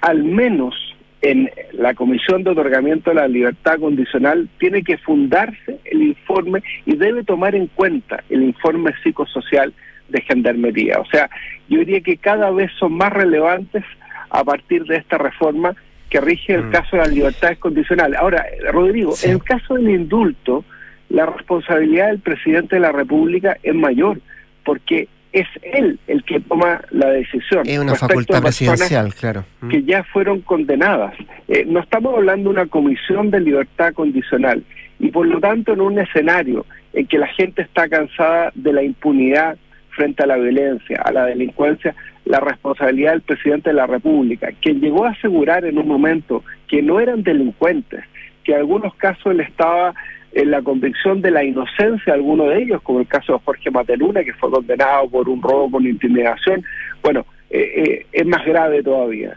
[0.00, 0.74] al menos
[1.22, 6.96] en la Comisión de Otorgamiento de la Libertad Condicional tiene que fundarse el informe y
[6.96, 9.72] debe tomar en cuenta el informe psicosocial
[10.10, 11.00] de Gendarmería.
[11.00, 11.30] O sea,
[11.68, 13.84] yo diría que cada vez son más relevantes
[14.28, 15.74] a partir de esta reforma
[16.10, 16.70] que rige el Mm.
[16.72, 18.18] caso de las libertades condicionales.
[18.18, 19.28] Ahora, Rodrigo, Sí.
[19.28, 20.64] en el caso del indulto,
[21.08, 24.20] la responsabilidad del presidente de la República es mayor,
[24.64, 27.66] porque es él el que toma la decisión.
[27.66, 29.44] Es una facultad presidencial, claro.
[29.60, 29.68] Mm.
[29.68, 31.12] que ya fueron condenadas.
[31.48, 34.62] Eh, no estamos hablando de una comisión de libertad condicional
[35.00, 38.84] y por lo tanto en un escenario en que la gente está cansada de la
[38.84, 39.56] impunidad
[39.90, 44.80] frente a la violencia, a la delincuencia, la responsabilidad del presidente de la República, quien
[44.80, 48.04] llegó a asegurar en un momento que no eran delincuentes,
[48.44, 49.94] que en algunos casos él estaba
[50.34, 53.70] en la convicción de la inocencia de alguno de ellos, como el caso de Jorge
[53.70, 56.62] Mateluna, que fue condenado por un robo con intimidación.
[57.02, 59.36] Bueno, eh, eh, es más grave todavía.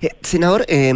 [0.00, 0.92] Eh, senador, eh,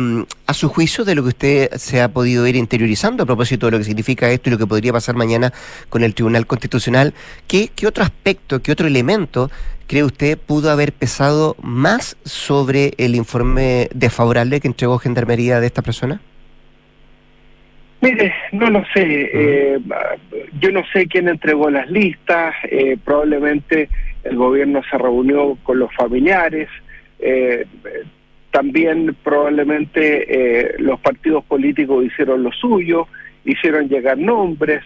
[0.46, 3.72] a su juicio de lo que usted se ha podido ir interiorizando a propósito de
[3.72, 5.52] lo que significa esto y lo que podría pasar mañana
[5.88, 7.14] con el Tribunal Constitucional,
[7.46, 9.50] ¿qué, qué otro aspecto, qué otro elemento
[9.86, 15.82] cree usted pudo haber pesado más sobre el informe desfavorable que entregó Gendarmería de esta
[15.82, 16.20] persona?
[18.02, 19.30] Mire, no lo sé.
[19.32, 19.78] Eh,
[20.58, 22.54] yo no sé quién entregó las listas.
[22.64, 23.88] Eh, probablemente
[24.24, 26.68] el gobierno se reunió con los familiares.
[27.18, 27.66] Eh,
[28.50, 33.06] también probablemente eh, los partidos políticos hicieron lo suyo,
[33.44, 34.82] hicieron llegar nombres.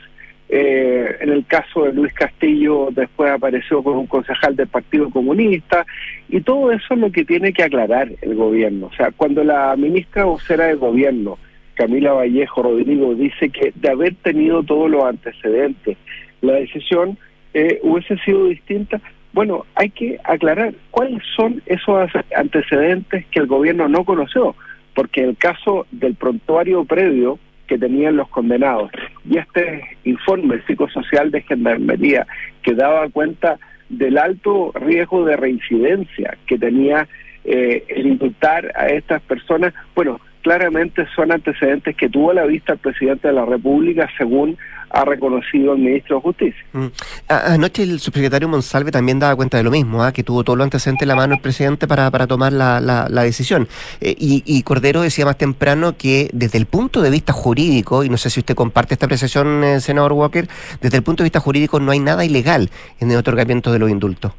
[0.48, 5.86] eh, en el caso de Luis Castillo después apareció con un concejal del Partido Comunista
[6.28, 8.86] y todo eso es lo que tiene que aclarar el gobierno.
[8.86, 11.38] O sea, cuando la ministra vocera de gobierno,
[11.74, 15.96] Camila Vallejo Rodrigo, dice que de haber tenido todos los antecedentes,
[16.40, 17.18] la decisión
[17.52, 19.00] eh, hubiese sido distinta,
[19.32, 24.54] bueno, hay que aclarar cuáles son esos antecedentes que el gobierno no conoció,
[24.94, 28.90] porque el caso del prontuario previo que tenían los condenados
[29.28, 32.26] y este informe psicosocial de gendarmería
[32.62, 33.58] que daba cuenta
[33.88, 37.08] del alto riesgo de reincidencia que tenía
[37.44, 42.74] eh, el indultar a estas personas, bueno, claramente son antecedentes que tuvo a la vista
[42.74, 44.58] el presidente de la República según
[44.90, 46.64] ha reconocido el ministro de Justicia.
[46.72, 46.86] Mm.
[47.28, 50.12] Anoche el subsecretario Monsalve también daba cuenta de lo mismo, ¿ah?
[50.12, 53.22] que tuvo todo lo antecedente en la mano el presidente para, para tomar la, la,
[53.22, 53.66] decisión.
[54.02, 58.18] Eh, y, Cordero decía más temprano que desde el punto de vista jurídico, y no
[58.18, 60.46] sé si usted comparte esta apreciación, eh, senador Walker,
[60.80, 63.90] desde el punto de vista jurídico no hay nada ilegal en el otorgamiento de los
[63.90, 64.32] indultos.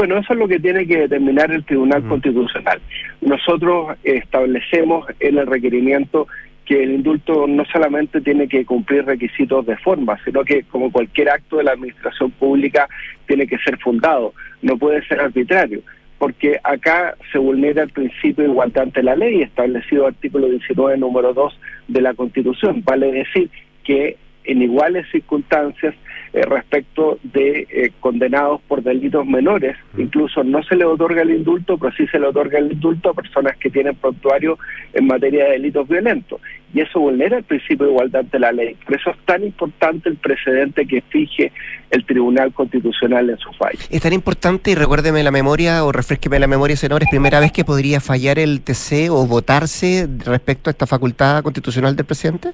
[0.00, 2.02] Bueno, eso es lo que tiene que determinar el Tribunal.
[2.08, 2.80] Constitucional.
[3.20, 6.26] Nosotros establecemos en el requerimiento
[6.64, 11.28] que el indulto no solamente tiene que cumplir requisitos de forma, sino que como cualquier
[11.28, 12.88] acto de la administración pública
[13.26, 14.32] tiene que ser fundado,
[14.62, 15.82] no puede ser arbitrario,
[16.16, 21.34] porque acá se vulnera el principio de igualdad ante la ley establecido artículo 19 número
[21.34, 23.50] 2 de la Constitución, vale decir
[23.84, 25.94] que en iguales circunstancias
[26.32, 29.76] eh, respecto de eh, condenados por delitos menores.
[29.98, 33.14] Incluso no se le otorga el indulto, pero sí se le otorga el indulto a
[33.14, 34.56] personas que tienen prontuario
[34.92, 36.40] en materia de delitos violentos.
[36.72, 38.76] Y eso vulnera el principio de igualdad ante la ley.
[38.86, 41.50] Por eso es tan importante el precedente que fije
[41.90, 43.80] el Tribunal Constitucional en su fallo.
[43.90, 47.50] Es tan importante, y recuérdeme la memoria o refresqueme la memoria, senador, es primera vez
[47.50, 52.52] que podría fallar el TC o votarse respecto a esta facultad constitucional del presidente.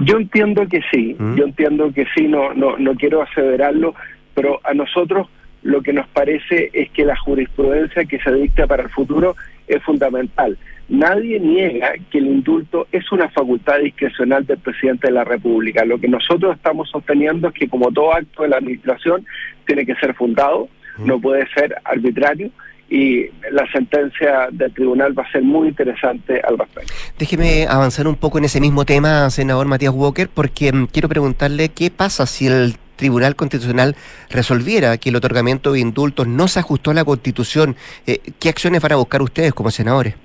[0.00, 1.34] Yo entiendo que sí, ¿Mm?
[1.36, 3.94] yo entiendo que sí, no, no, no quiero aseverarlo,
[4.34, 5.28] pero a nosotros
[5.62, 9.36] lo que nos parece es que la jurisprudencia que se dicta para el futuro
[9.68, 10.56] es fundamental.
[10.88, 15.84] Nadie niega que el indulto es una facultad discrecional del presidente de la República.
[15.84, 19.24] Lo que nosotros estamos sosteniendo es que como todo acto de la administración
[19.66, 21.06] tiene que ser fundado, ¿Mm?
[21.06, 22.50] no puede ser arbitrario
[22.90, 26.92] y la sentencia del tribunal va a ser muy interesante al respecto.
[27.16, 31.68] Déjeme avanzar un poco en ese mismo tema, senador Matías Walker, porque mm, quiero preguntarle
[31.68, 33.96] qué pasa si el Tribunal Constitucional
[34.28, 37.74] resolviera que el otorgamiento de indultos no se ajustó a la Constitución.
[38.06, 40.16] Eh, ¿Qué acciones van a buscar ustedes como senadores?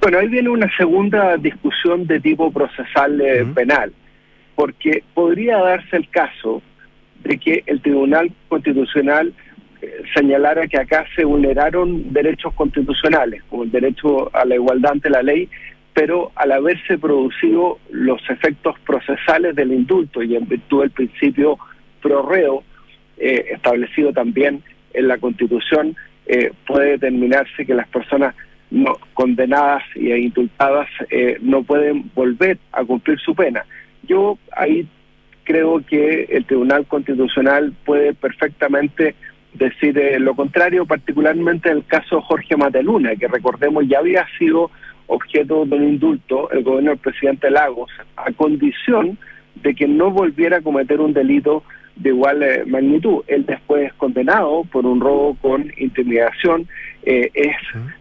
[0.00, 3.92] Bueno, ahí viene una segunda discusión de tipo procesal eh, penal,
[4.54, 6.62] porque podría darse el caso
[7.22, 9.34] de que el Tribunal Constitucional
[10.14, 15.22] señalara que acá se vulneraron derechos constitucionales, como el derecho a la igualdad ante la
[15.22, 15.48] ley,
[15.92, 21.58] pero al haberse producido los efectos procesales del indulto y en virtud del principio
[22.02, 22.64] pro reo,
[23.16, 28.34] eh, establecido también en la Constitución, eh, puede determinarse que las personas
[28.70, 33.64] no condenadas e indultadas eh, no pueden volver a cumplir su pena.
[34.02, 34.88] Yo ahí
[35.44, 39.14] creo que el Tribunal Constitucional puede perfectamente
[39.54, 44.70] decir lo contrario, particularmente en el caso Jorge Mateluna, que recordemos ya había sido
[45.06, 49.18] objeto de un indulto el gobierno del presidente Lagos, a condición
[49.54, 51.62] de que no volviera a cometer un delito
[51.96, 53.22] de igual eh, magnitud.
[53.28, 56.66] Él después es condenado por un robo con intimidación.
[57.04, 57.56] Eh, es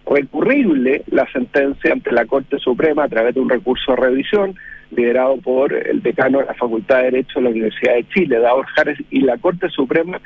[0.10, 4.56] recurrible la sentencia ante la Corte Suprema a través de un recurso de revisión
[4.92, 8.66] liderado por el decano de la Facultad de Derecho de la Universidad de Chile, Davor
[8.68, 10.20] Jares, y la Corte Suprema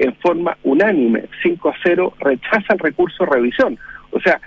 [0.00, 3.78] en forma unánime, 5 a 0, rechaza el recurso de revisión.
[4.12, 4.40] O sea,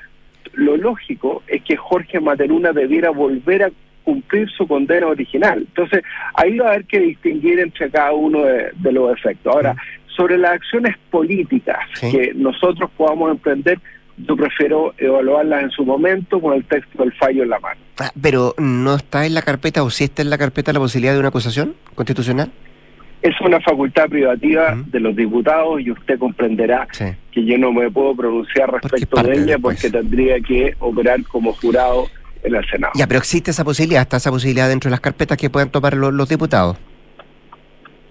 [0.54, 3.72] lo lógico es que Jorge Materuna debiera volver a
[4.04, 5.60] cumplir su condena original.
[5.60, 9.56] Entonces, ahí va a haber que distinguir entre cada uno de, los efectos.
[9.56, 9.76] Ahora,
[10.08, 13.80] sobre las acciones políticas que nosotros podamos emprender,
[14.18, 17.80] yo prefiero evaluarlas en su momento con el texto del fallo en la mano.
[18.00, 21.14] Ah, pero, ¿no está en la carpeta o si está en la carpeta la posibilidad
[21.14, 22.52] de una acusación constitucional?
[23.24, 26.86] Es una facultad privativa de los diputados y usted comprenderá
[27.32, 32.08] que yo no me puedo pronunciar respecto de ella porque tendría que operar como jurado
[32.44, 32.92] en el Senado.
[32.96, 35.94] Ya, pero existe esa posibilidad, está esa posibilidad dentro de las carpetas que puedan tomar
[35.96, 36.76] los, diputados.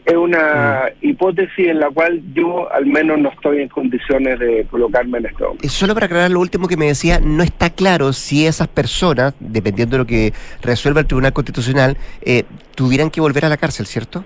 [0.06, 5.18] Es una hipótesis en la cual yo al menos no estoy en condiciones de colocarme
[5.18, 5.68] en este momento.
[5.68, 9.96] Solo para aclarar lo último que me decía, no está claro si esas personas, dependiendo
[9.96, 10.32] de lo que
[10.62, 14.24] resuelva el Tribunal Constitucional, eh, tuvieran que volver a la cárcel, ¿cierto?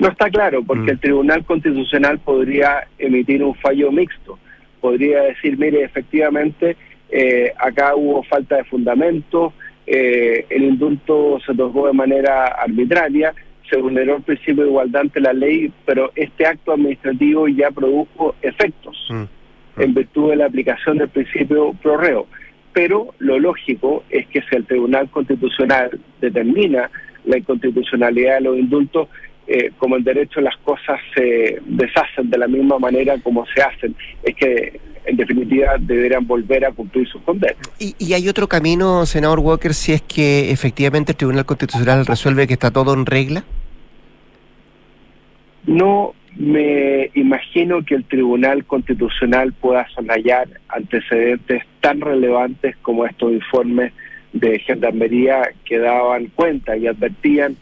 [0.00, 0.90] No está claro, porque mm.
[0.90, 4.38] el Tribunal Constitucional podría emitir un fallo mixto.
[4.80, 6.76] Podría decir, mire, efectivamente,
[7.10, 9.52] eh, acá hubo falta de fundamento,
[9.86, 13.34] eh, el indulto se otorgó de manera arbitraria,
[13.68, 18.34] se vulneró el principio de igualdad ante la ley, pero este acto administrativo ya produjo
[18.40, 19.82] efectos mm.
[19.82, 22.26] en virtud de la aplicación del principio pro reo.
[22.72, 26.90] Pero lo lógico es que si el Tribunal Constitucional determina
[27.26, 29.08] la inconstitucionalidad de los indultos,
[29.52, 33.96] eh, como en derecho las cosas se deshacen de la misma manera como se hacen.
[34.22, 37.58] Es que en definitiva deberán volver a cumplir sus condenas.
[37.80, 42.46] ¿Y, ¿Y, hay otro camino, senador Walker, si es que efectivamente el Tribunal Constitucional resuelve
[42.46, 43.42] que está todo en regla?
[45.66, 53.92] No me imagino que el Tribunal Constitucional pueda sonallar antecedentes tan relevantes como estos informes
[54.32, 57.56] de gendarmería que daban cuenta y advertían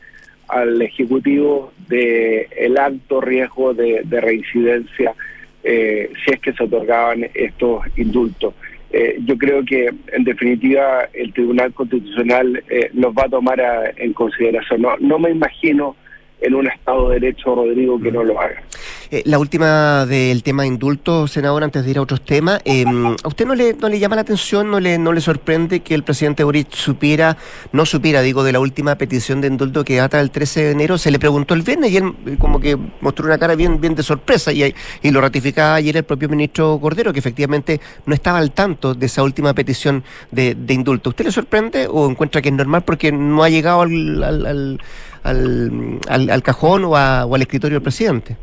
[0.49, 5.14] al Ejecutivo de el alto riesgo de, reincidencia
[5.62, 8.55] eh, si es que se otorgaban estos indultos.
[8.90, 13.61] Eh, yo creo que en definitiva el Tribunal Constitucional eh, los va a tomar
[13.96, 14.82] en consideración.
[14.82, 15.94] No, no me imagino
[16.40, 18.62] en un Estado de Derecho, Rodrigo, que no lo haga.
[19.11, 22.61] Eh, la última del tema de indulto, senador, antes de ir a otros temas.
[22.64, 26.72] Eh, ¿A usted no le, llama la atención, no le, sorprende que el presidente Boric
[26.72, 27.38] supiera,
[27.72, 30.98] no supiera, digo, de la última petición de indulto que data el 13 de enero?
[30.98, 33.94] Se le preguntó el viernes y él eh, como que mostró una cara bien, bien
[33.94, 38.38] de sorpresa y, y lo ratificaba ayer el propio ministro Cordero, que efectivamente no estaba
[38.38, 41.11] al tanto de esa última petición de, de indulto.
[41.11, 44.78] ¿Usted le sorprende o encuentra que es normal porque no ha llegado al,
[46.42, 48.36] cajón o, al escritorio del presidente.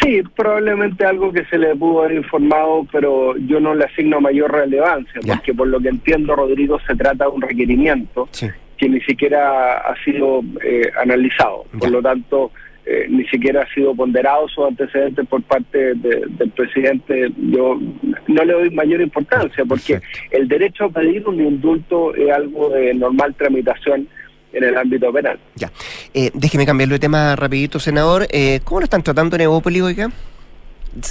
[0.00, 4.52] Sí, probablemente algo que se le pudo haber informado, pero yo no le asigno mayor
[4.52, 8.28] relevancia, porque por lo que entiendo, Rodrigo, se trata de un requerimiento
[8.76, 11.64] que ni siquiera ha sido eh, analizado.
[11.78, 12.52] Por lo tanto,
[12.84, 17.32] eh, ni siquiera ha sido ponderado su antecedente por parte del presidente.
[17.36, 17.80] Yo
[18.28, 22.92] no le doy mayor importancia, porque el derecho a pedir un indulto es algo de
[22.94, 24.08] normal tramitación
[24.52, 25.38] en el ámbito penal.
[25.54, 25.70] Ya.
[26.14, 28.26] Eh, déjeme cambiarlo de tema rapidito, senador.
[28.30, 30.10] Eh, ¿Cómo lo están tratando en Evópolis, oiga?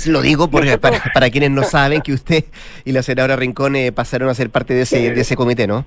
[0.08, 0.78] Lo digo porque
[1.14, 2.46] para, quienes no saben que usted
[2.86, 5.86] y la senadora Rincón eh, pasaron a ser parte de ese, de ese comité, ¿no?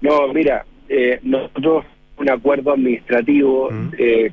[0.00, 1.84] No, mira, eh, nosotros
[2.16, 3.90] un acuerdo administrativo mm.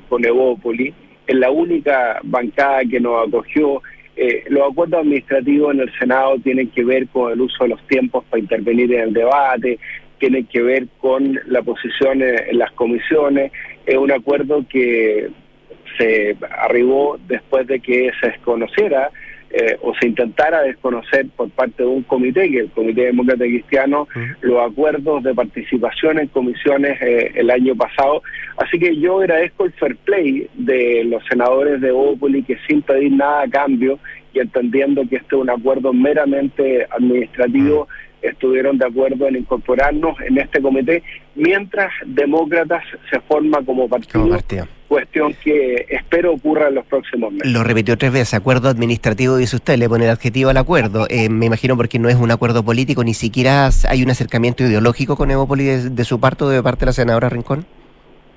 [0.08, 0.92] con Evópolis,
[1.26, 3.80] es la única bancada que nos acogió.
[4.48, 8.24] los acuerdos administrativos en el Senado tienen que ver con el uso de los tiempos
[8.28, 9.78] para intervenir en el debate,
[10.18, 13.52] tiene que ver con la posición en las comisiones.
[13.86, 15.28] Es un acuerdo que
[15.98, 19.10] se arribó después de que se desconociera
[19.48, 24.08] eh, o se intentara desconocer por parte de un comité, que el Comité Demócrata Cristiano,
[24.40, 28.22] los acuerdos de participación en comisiones eh, el año pasado.
[28.56, 33.12] Así que yo agradezco el fair play de los senadores de Opoli que sin pedir
[33.12, 34.00] nada a cambio
[34.34, 37.88] y entendiendo que este es un acuerdo meramente administrativo,
[38.22, 41.02] estuvieron de acuerdo en incorporarnos en este comité,
[41.34, 44.38] mientras Demócratas se forma como partido,
[44.88, 47.52] cuestión que espero ocurra en los próximos meses.
[47.52, 51.06] Lo repitió tres veces, acuerdo administrativo, dice usted, le pone el adjetivo al acuerdo.
[51.10, 55.16] Eh, me imagino porque no es un acuerdo político, ni siquiera hay un acercamiento ideológico
[55.16, 57.66] con Evópolis de, su parte o de parte de la senadora Rincón.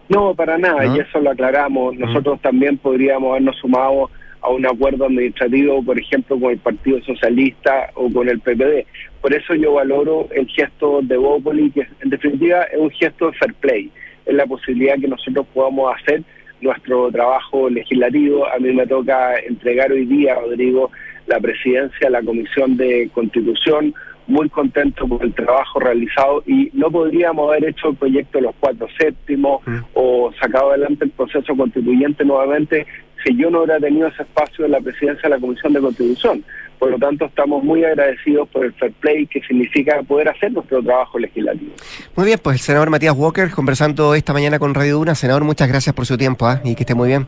[0.10, 1.96] No, para nada, y eso lo aclaramos.
[1.96, 4.10] Nosotros también podríamos habernos sumado
[4.42, 8.86] a un acuerdo administrativo, por ejemplo, con el Partido Socialista o con el PPD.
[9.22, 13.38] Por eso yo valoro el gesto de Bópoli, que en definitiva es un gesto de
[13.38, 13.92] fair play,
[14.26, 16.24] es la posibilidad que nosotros podamos hacer
[16.62, 18.48] nuestro trabajo legislativo.
[18.48, 20.92] A mí me toca entregar hoy día, Rodrigo,
[21.28, 23.94] la presidencia de la Comisión de Constitución,
[24.30, 28.56] muy contento por el trabajo realizado y no podríamos haber hecho el proyecto de los
[28.60, 29.78] cuatro séptimos mm.
[29.96, 32.86] o sacado adelante el proceso constituyente nuevamente
[33.24, 36.44] si yo no hubiera tenido ese espacio en la presidencia de la Comisión de Constitución.
[36.78, 40.82] Por lo tanto, estamos muy agradecidos por el fair play que significa poder hacer nuestro
[40.82, 41.74] trabajo legislativo.
[42.16, 45.14] Muy bien, pues el senador Matías Walker conversando esta mañana con Radio Duna.
[45.14, 46.62] Senador, muchas gracias por su tiempo ¿ah?
[46.64, 47.28] y que esté muy bien.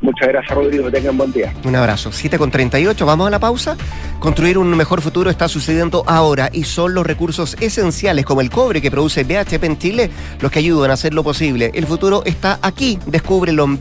[0.00, 0.84] Muchas gracias, Rodrigo.
[0.84, 1.52] Que tengan buen día.
[1.64, 2.12] Un abrazo.
[2.12, 3.04] 7 con 38.
[3.04, 3.76] Vamos a la pausa.
[4.20, 8.80] Construir un mejor futuro está sucediendo ahora y son los recursos esenciales como el cobre
[8.80, 10.10] que produce BHP en Chile
[10.40, 11.72] los que ayudan a hacerlo posible.
[11.74, 12.98] El futuro está aquí.
[13.06, 13.78] Descúbrelo en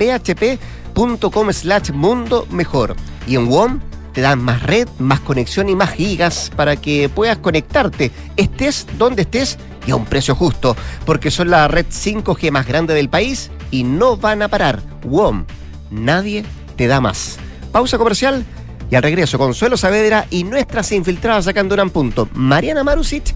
[0.97, 2.95] bhp.com slash mundo mejor.
[3.27, 3.79] Y en WOM
[4.13, 9.21] te dan más red, más conexión y más gigas para que puedas conectarte, estés donde
[9.23, 10.75] estés y a un precio justo,
[11.05, 14.81] porque son la red 5G más grande del país y no van a parar.
[15.03, 15.45] WOM
[15.91, 16.43] nadie
[16.75, 17.37] te da más.
[17.71, 18.43] Pausa comercial
[18.89, 23.35] y al regreso Consuelo Saavedra y nuestras infiltradas en Duran Punto, Mariana Marusic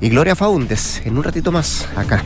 [0.00, 1.02] y Gloria Faúndes.
[1.04, 2.24] En un ratito más, acá.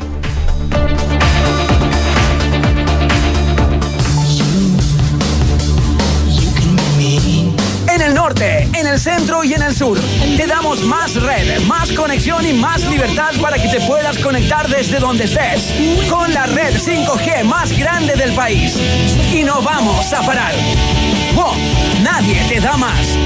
[8.37, 9.99] En el centro y en el sur.
[10.37, 14.99] Te damos más red, más conexión y más libertad para que te puedas conectar desde
[14.99, 15.73] donde estés.
[16.11, 18.77] Con la red 5G más grande del país.
[19.33, 20.53] Y no vamos a parar.
[21.35, 21.55] ¡Wow!
[22.03, 23.17] Nadie te da más.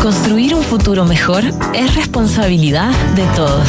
[0.00, 1.44] Construir un futuro mejor
[1.74, 3.68] es responsabilidad de todos.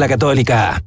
[0.07, 0.83] católica.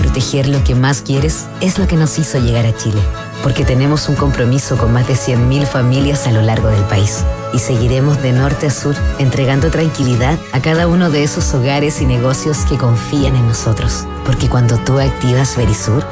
[0.00, 3.00] Proteger lo que más quieres es lo que nos hizo llegar a Chile,
[3.42, 7.24] porque tenemos un compromiso con más de 100.000 familias a lo largo del país
[7.54, 12.06] y seguiremos de norte a sur entregando tranquilidad a cada uno de esos hogares y
[12.06, 16.04] negocios que confían en nosotros, porque cuando tú activas Verisur,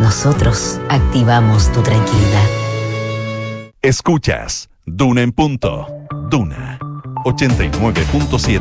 [0.00, 2.46] nosotros activamos tu tranquilidad.
[3.82, 5.86] Escuchas Duna en punto.
[6.30, 6.78] Duna
[7.24, 8.60] 89.7.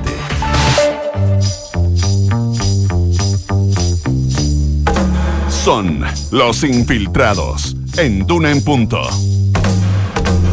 [5.63, 8.99] Son los infiltrados en Duna en punto.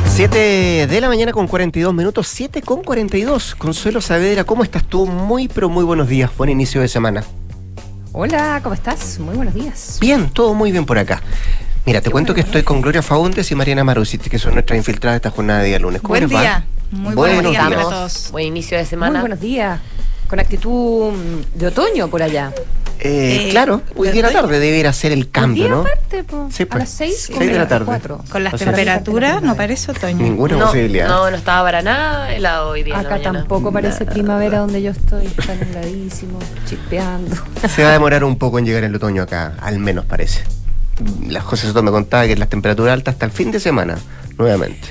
[0.07, 3.57] 7 de la mañana con 42 minutos, 7 con 42.
[3.57, 5.07] Consuelo Saavedra, ¿cómo estás tú?
[5.07, 6.31] Muy, pero muy buenos días.
[6.37, 7.25] Buen inicio de semana.
[8.13, 9.19] Hola, ¿cómo estás?
[9.19, 9.99] Muy buenos días.
[10.01, 11.23] Bien, todo muy bien por acá.
[11.87, 14.55] Mira, te Qué cuento bueno, que estoy con Gloria Faúndes y Mariana Marusit, que son
[14.55, 16.03] nuestras infiltradas esta jornada de día lunes.
[16.03, 16.41] ¿Cómo Buen les va?
[16.41, 16.67] día.
[16.93, 17.85] Muy Buenos buenos días días.
[17.85, 18.29] para todos.
[18.31, 19.13] Buen inicio de semana.
[19.13, 19.81] Muy buenos días.
[20.29, 21.13] Con actitud
[21.55, 22.53] de otoño por allá.
[23.03, 25.81] Eh, Eh, claro, hoy ¿de día de la tarde debería ser el cambio, ¿no?
[25.81, 27.87] aparte, po, Sí, a pues, las 6 seis de la tarde.
[28.31, 30.17] Con las O sea, temperaturas no parece otoño.
[30.23, 31.09] Ninguna no, posibilidad.
[31.09, 32.99] no, no estaba para nada helado hoy día.
[32.99, 35.27] Acá tampoco parece primavera donde yo estoy.
[35.27, 36.39] Está nubladísimo,
[36.69, 37.37] chispeando.
[37.75, 40.43] Se va a demorar un poco en llegar el otoño acá, al menos parece.
[41.27, 43.97] Las José Soto me contaba que las temperaturas altas hasta el fin de semana,
[44.37, 44.89] nuevamente.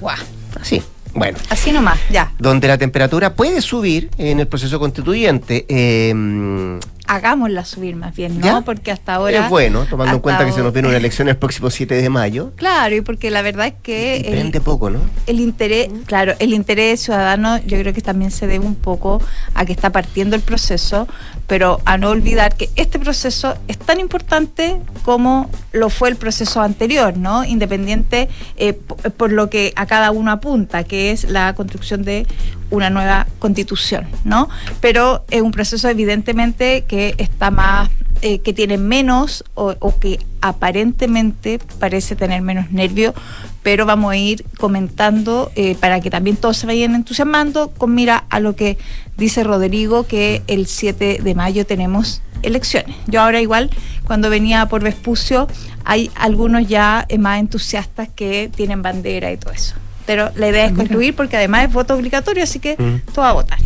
[0.00, 0.16] Guau.
[0.58, 0.82] Así,
[1.12, 1.36] bueno.
[1.50, 2.32] Así nomás, ya.
[2.38, 5.66] Donde la temperatura puede subir en el proceso constituyente.
[5.68, 6.78] eh,
[7.14, 8.46] Hagámosla subir más bien, ¿no?
[8.46, 8.60] ¿Ya?
[8.62, 9.44] Porque hasta ahora.
[9.44, 12.08] es bueno, tomando en cuenta que se nos viene una elección el próximo 7 de
[12.08, 12.52] mayo.
[12.56, 14.26] Claro, y porque la verdad es que.
[14.30, 15.00] Prende poco, ¿no?
[15.26, 19.20] el interés, claro, el interés ciudadano yo creo que también se debe un poco
[19.54, 21.08] a que está partiendo el proceso,
[21.46, 26.60] pero a no olvidar que este proceso es tan importante como lo fue el proceso
[26.60, 27.44] anterior, ¿no?
[27.44, 32.26] Independiente eh, por lo que a cada uno apunta, que es la construcción de
[32.72, 34.48] una nueva constitución, ¿no?
[34.80, 37.90] Pero es un proceso evidentemente que está más,
[38.22, 43.14] eh, que tiene menos o, que aparentemente parece tener menos nervio,
[43.62, 48.24] pero vamos a ir comentando eh, para que también todos se vayan entusiasmando con mira
[48.30, 48.78] a lo que
[49.18, 52.96] dice Rodrigo que el 7 de mayo tenemos elecciones.
[53.06, 53.70] Yo ahora igual
[54.04, 55.46] cuando venía por Vespucio
[55.84, 59.74] hay algunos ya eh, más entusiastas que tienen bandera y todo eso.
[60.06, 63.12] Pero la idea es concluir porque además es voto obligatorio, así que Mm.
[63.12, 63.58] todo a votar.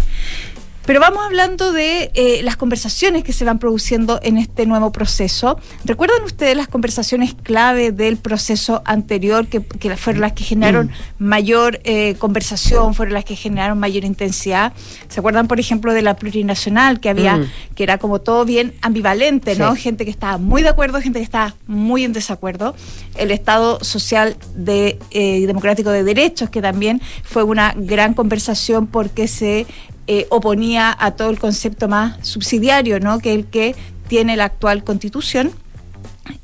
[0.87, 5.59] Pero vamos hablando de eh, las conversaciones que se van produciendo en este nuevo proceso.
[5.85, 11.81] ¿Recuerdan ustedes las conversaciones clave del proceso anterior que, que fueron las que generaron mayor
[11.85, 14.73] eh, conversación, fueron las que generaron mayor intensidad?
[15.09, 17.47] ¿Se acuerdan, por ejemplo, de la plurinacional que había, Mm.
[17.75, 19.75] que era como todo bien ambivalente, ¿no?
[19.75, 19.83] Sí.
[19.83, 22.75] Gente que estaba muy de acuerdo, gente que estaba muy en desacuerdo.
[23.17, 29.27] El Estado Social de, eh, Democrático de Derechos, que también fue una gran conversación porque
[29.27, 29.67] se
[30.07, 33.19] eh, oponía a todo el concepto más subsidiario, ¿no?
[33.19, 33.75] Que el que
[34.09, 35.53] tiene la actual constitución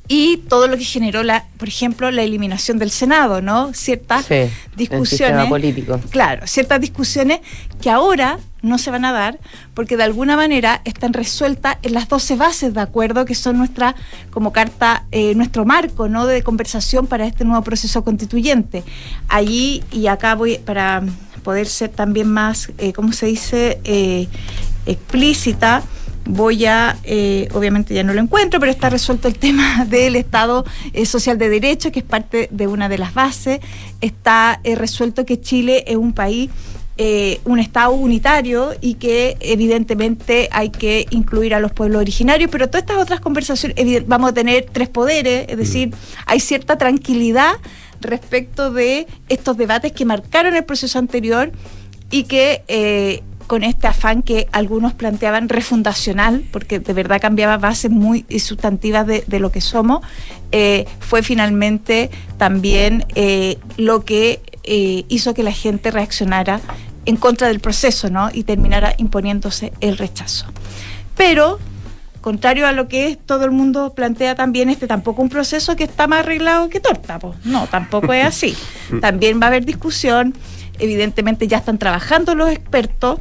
[0.07, 3.73] y todo lo que generó la, por ejemplo, la eliminación del Senado, ¿no?
[3.73, 5.99] Ciertas Sí, el discusiones político.
[6.09, 7.39] Claro, ciertas discusiones
[7.81, 9.39] que ahora no se van a dar
[9.73, 13.95] porque de alguna manera están resueltas en las 12 bases de acuerdo que son nuestra
[14.31, 18.83] como carta eh, nuestro marco no de conversación para este nuevo proceso constituyente
[19.27, 21.03] allí y acá voy para
[21.43, 24.27] poder ser también más eh, cómo se dice eh,
[24.85, 25.83] explícita
[26.25, 30.65] voy a, eh, obviamente ya no lo encuentro, pero está resuelto el tema del Estado
[30.93, 33.59] eh, Social de Derecho, que es parte de una de las bases.
[34.01, 36.49] Está eh, resuelto que Chile es un país,
[37.45, 42.83] un Estado unitario y que evidentemente hay que incluir a los pueblos originarios, pero todas
[42.83, 45.91] estas otras conversaciones, vamos a tener tres poderes, es decir,
[46.27, 47.53] hay cierta tranquilidad
[48.03, 51.51] respecto de estos debates que marcaron el proceso anterior
[52.11, 58.25] y que con este afán que algunos planteaban refundacional, porque de verdad cambiaba bases muy
[58.39, 60.05] sustantivas de, lo que somos,
[60.51, 66.61] eh, fue finalmente también eh, lo que eh, hizo que la gente reaccionara
[67.05, 68.29] en contra del proceso ¿no?
[68.33, 70.45] y terminara imponiéndose el rechazo.
[71.17, 71.59] Pero
[72.23, 76.07] contrario a lo que todo el mundo plantea también, este tampoco un proceso que está
[76.07, 77.19] más arreglado que torta.
[77.43, 78.55] No, tampoco es así.
[79.01, 80.33] También va a haber discusión,
[80.79, 83.19] evidentemente ya están trabajando los expertos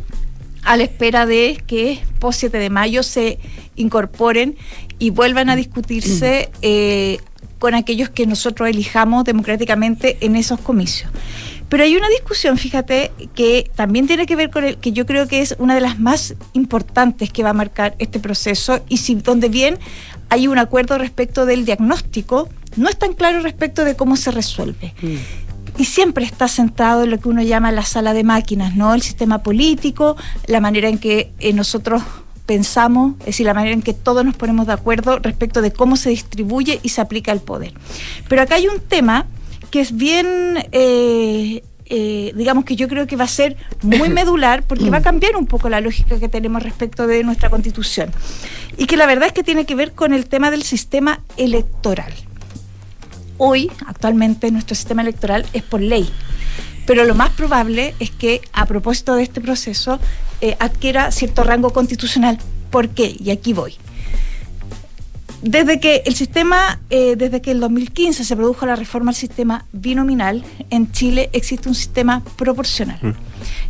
[0.63, 3.41] a la espera de que post 7 de mayo se
[3.75, 4.57] incorporen
[5.01, 7.19] y vuelvan a discutirse eh,
[7.59, 11.11] con aquellos que nosotros elijamos democráticamente en esos comicios.
[11.73, 15.27] Pero hay una discusión, fíjate, que también tiene que ver con el que yo creo
[15.27, 19.15] que es una de las más importantes que va a marcar este proceso y si
[19.15, 19.79] donde bien
[20.29, 24.93] hay un acuerdo respecto del diagnóstico, no es tan claro respecto de cómo se resuelve.
[25.01, 25.17] Mm
[25.79, 28.93] y siempre está sentado en lo que uno llama la sala de máquinas, ¿no?
[28.93, 32.03] El sistema político, la manera en que eh, nosotros
[32.45, 35.97] pensamos, es decir, la manera en que todos nos ponemos de acuerdo respecto de cómo
[35.97, 37.73] se distribuye y se aplica el poder.
[38.29, 39.25] Pero acá hay un tema
[39.73, 44.63] que es bien, eh, eh, digamos que yo creo que va a ser muy medular
[44.63, 48.13] porque va a cambiar un poco la lógica que tenemos respecto de nuestra constitución.
[48.77, 52.13] Y que la verdad es que tiene que ver con el tema del sistema electoral
[53.45, 56.09] hoy, actualmente, nuestro sistema electoral es por ley.
[56.87, 59.99] Pero lo más probable es que, a propósito de este proceso,
[60.41, 62.39] eh, adquiera cierto rango constitucional.
[62.71, 63.17] ¿Por qué?
[63.19, 63.75] Y aquí voy.
[65.43, 69.67] Desde que el sistema, eh, desde que el 2015 se produjo la reforma al sistema
[69.73, 72.99] binominal, en Chile existe un sistema proporcional.
[73.03, 73.13] Mm.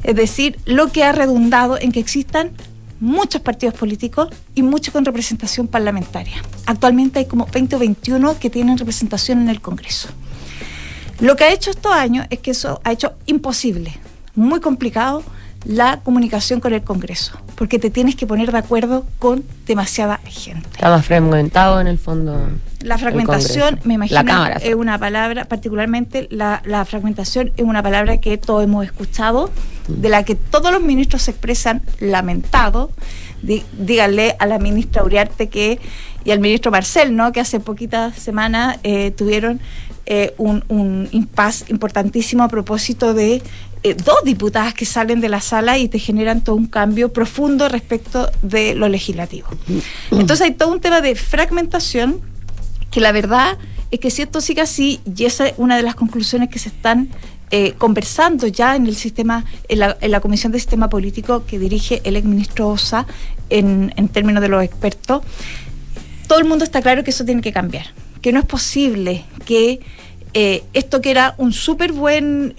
[0.05, 2.51] Es decir, lo que ha redundado en que existan
[3.01, 6.43] muchos partidos políticos y muchos con representación parlamentaria.
[6.67, 10.09] Actualmente hay como 20 o 21 que tienen representación en el Congreso.
[11.21, 13.93] Lo que ha hecho estos años es que eso ha hecho imposible,
[14.35, 15.25] muy complicado,
[15.65, 20.69] la comunicación con el Congreso, porque te tienes que poner de acuerdo con demasiada gente.
[20.73, 22.37] Está más fragmentado en el fondo.
[22.81, 24.21] La fragmentación, me imagino,
[24.61, 29.51] es una palabra, particularmente la, la, fragmentación es una palabra que todos hemos escuchado,
[29.87, 32.91] de la que todos los ministros se expresan lamentado.
[33.43, 35.79] díganle a la ministra Uriarte que
[36.25, 37.33] y al ministro Marcel, ¿no?
[37.33, 39.61] que hace poquitas semanas eh, tuvieron
[40.07, 43.43] eh, un, un impasse importantísimo a propósito de
[43.85, 47.69] eh, dos diputadas que salen de la sala y te generan todo un cambio profundo
[47.69, 49.49] respecto de lo legislativo.
[50.13, 52.21] Entonces hay todo un tema de fragmentación
[52.93, 53.59] que la verdad
[53.91, 56.69] es que si esto sigue así, y esa es una de las conclusiones que se
[56.69, 57.09] están
[57.51, 62.17] eh, conversando ya en el sistema, en la, Comisión de Sistema Político que dirige el
[62.17, 63.07] exministro Osa
[63.51, 65.23] en, términos de los expertos,
[66.29, 67.87] todo el mundo está claro que eso tiene que cambiar,
[68.21, 69.81] que no es posible que
[70.35, 72.55] eh, esto que era un súper buen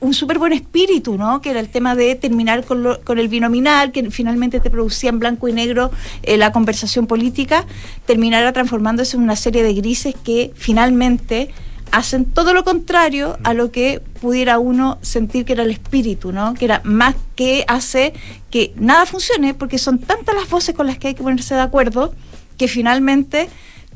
[0.00, 1.40] un súper buen espíritu, ¿no?
[1.40, 5.18] Que era el tema de terminar con, con el binominal, que finalmente te producía en
[5.18, 5.90] blanco y negro
[6.22, 7.66] eh, la conversación política,
[8.06, 11.50] terminara transformándose en una serie de grises que finalmente
[11.92, 16.54] hacen todo lo contrario a lo que pudiera uno sentir que era el espíritu, ¿no?
[16.54, 18.14] Que era más que hace
[18.50, 21.60] que nada funcione, porque son tantas las voces con las que hay que ponerse de
[21.60, 22.14] acuerdo
[22.56, 23.48] que finalmente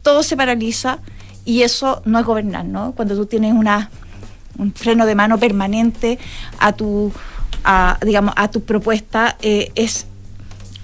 [0.02, 0.98] todo se paraliza
[1.46, 2.92] y eso no es gobernar, ¿no?
[2.92, 3.90] Cuando tú tienes una
[4.58, 6.18] un freno de mano permanente
[6.58, 7.12] a tu,
[8.02, 10.06] digamos, a tu propuesta, eh, es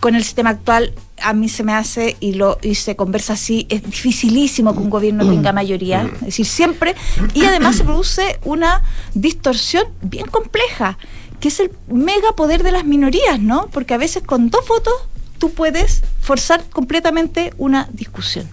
[0.00, 0.92] con el sistema actual
[1.22, 4.90] a mí se me hace y lo y se conversa así es dificilísimo que un
[4.90, 6.10] gobierno tenga mayoría.
[6.14, 6.96] Es decir siempre
[7.34, 8.82] y además se produce una
[9.14, 10.98] distorsión bien compleja
[11.38, 14.94] que es el mega poder de las minorías no porque a veces con dos votos
[15.38, 18.48] tú puedes forzar completamente una discusión.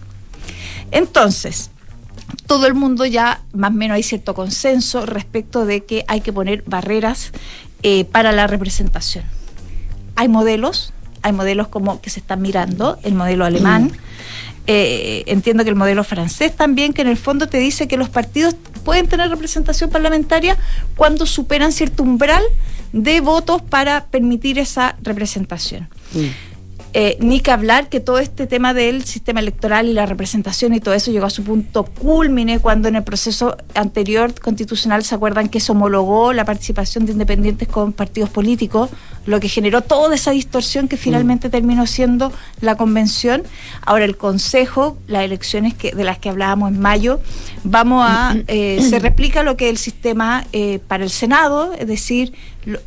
[0.92, 1.72] Entonces
[2.46, 6.34] todo el mundo ya más o menos hay cierto consenso respecto de que hay que
[6.34, 7.32] poner barreras
[7.84, 9.26] eh, para la representación.
[10.16, 13.92] Hay modelos, hay modelos como que se están mirando, el modelo alemán, mm.
[14.68, 18.10] eh, entiendo que el modelo francés también, que en el fondo te dice que los
[18.10, 20.58] partidos pueden tener representación parlamentaria
[20.96, 22.44] cuando superan cierto umbral
[22.92, 25.88] de votos para permitir esa representación.
[26.14, 26.49] Mm.
[26.94, 30.80] Eh, ni que hablar que todo este tema del sistema electoral y la representación y
[30.80, 35.50] todo eso llegó a su punto culmine cuando en el proceso anterior constitucional se acuerdan
[35.50, 38.90] que se homologó la participación de independientes con partidos políticos,
[39.28, 43.44] lo que generó toda esa distorsión que finalmente terminó siendo la convención.
[43.86, 47.20] Ahora el Consejo, las elecciones que, de las que hablábamos en mayo,
[47.64, 51.88] vamos a eh, se replica lo que es el sistema eh, para el Senado, es
[51.88, 52.34] decir,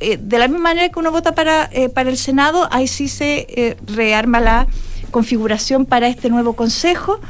[0.00, 3.08] eh, de la misma manera que uno vota para, eh, para el Senado, ahí sí
[3.08, 4.66] se eh, rearma la
[5.10, 7.20] configuración para este nuevo Consejo,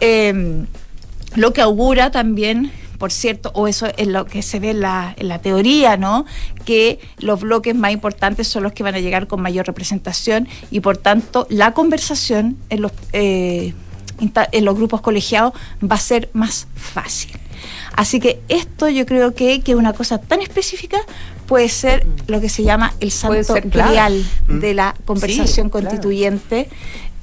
[0.00, 0.64] eh,
[1.34, 5.14] lo que augura también, por cierto, o eso es lo que se ve en la,
[5.18, 6.24] la teoría, ¿no?
[6.64, 10.80] Que los bloques más importantes son los que van a llegar con mayor representación y
[10.80, 13.74] por tanto la conversación en los, en
[14.64, 17.32] los grupos colegiados va a ser más fácil.
[17.94, 20.98] Así que esto yo creo que, que una cosa tan específica
[21.48, 23.54] puede ser lo que se llama el santo
[24.46, 24.58] Mm.
[24.60, 25.86] de la conversación Sí, claro.
[25.88, 26.68] constituyente,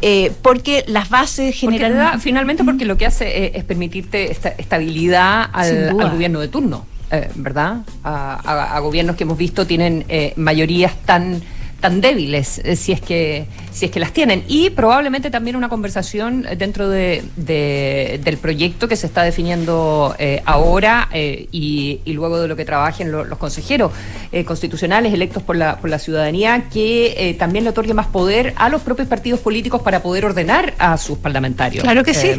[0.01, 2.13] eh, porque las bases Porque te generan...
[2.13, 6.85] da- finalmente porque lo que hace eh, es permitirte esta estabilidad al, gobierno de turno,
[7.11, 7.77] eh, ¿verdad?
[8.03, 11.41] A, a- a gobiernos que hemos visto tienen eh, mayorías tan
[11.85, 15.69] tan débiles eh, si es que si es que las tienen y probablemente también una
[15.69, 22.13] conversación dentro de, de- del proyecto que se está definiendo eh, ahora eh, y, y
[22.13, 23.91] luego de lo que trabajen lo- los consejeros
[24.31, 28.69] eh, constitucionales electos por la, por la ciudadanía que también le otorgue más poder a
[28.69, 31.83] los propios partidos políticos para poder ordenar a sus parlamentarios.
[31.83, 32.29] Claro que sí.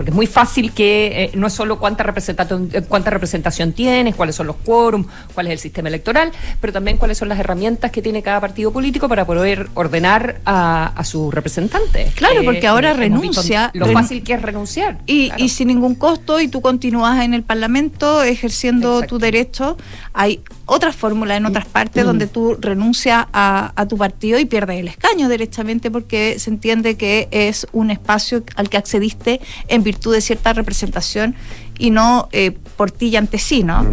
[0.00, 4.14] Porque es muy fácil que eh, no es solo cuánta representación, eh, cuánta representación tienes,
[4.14, 7.90] cuáles son los quórums, cuál es el sistema electoral, pero también cuáles son las herramientas
[7.90, 12.14] que tiene cada partido político para poder ordenar a, a sus representantes.
[12.14, 13.70] Claro, Eh, porque ahora hemos visto renuncia.
[13.74, 15.00] Lo fácil que es renunciar.
[15.04, 19.76] Y, y sin ningún costo, y tú continúas en el Parlamento ejerciendo tu derecho.
[20.14, 20.40] Hay
[20.72, 24.86] otras fórmulas en otras partes donde tú renuncias a, a tu partido y pierdes el
[24.86, 30.20] escaño derechamente porque se entiende que es un espacio al que accediste en virtud de
[30.20, 31.34] cierta representación
[31.76, 33.84] y no eh, por ti y ante sí, ¿no?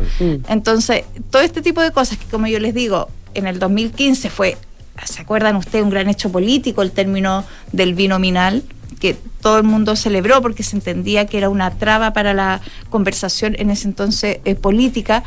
[0.50, 4.58] Entonces, todo este tipo de cosas que, como yo les digo, en el 2015 fue,
[5.04, 5.84] ¿se acuerdan ustedes?
[5.84, 8.64] Un gran hecho político, el término del binominal,
[9.00, 13.56] que todo el mundo celebró porque se entendía que era una traba para la conversación
[13.58, 15.24] en ese entonces eh, política,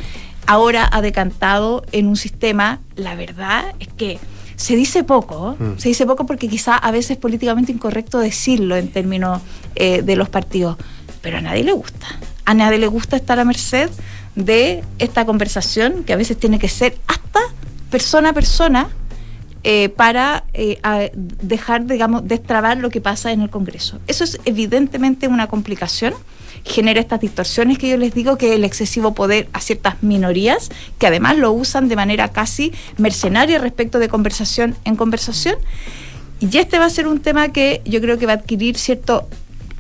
[0.47, 4.19] ahora ha decantado en un sistema, la verdad es que
[4.57, 5.57] se dice poco.
[5.59, 5.79] Mm.
[5.79, 9.41] se dice poco porque quizá a veces es políticamente incorrecto decirlo en términos
[9.77, 10.77] eh, de los partidos,
[11.23, 12.07] pero a nadie le gusta.
[12.45, 13.89] A nadie le gusta estar a merced
[14.35, 17.41] de esta conversación que a veces tiene que ser hasta
[17.91, 18.89] persona a persona
[19.63, 23.99] eh, para eh, a- dejar, digamos, destrabar lo que pasa en el Congreso.
[24.07, 26.15] Eso es evidentemente una complicación,
[26.65, 31.07] genera estas distorsiones que yo les digo, que el excesivo poder a ciertas minorías, que
[31.07, 35.57] además lo usan de manera casi mercenaria respecto de conversación en conversación.
[36.41, 39.29] Y este va a ser un tema que yo creo que va a adquirir cierto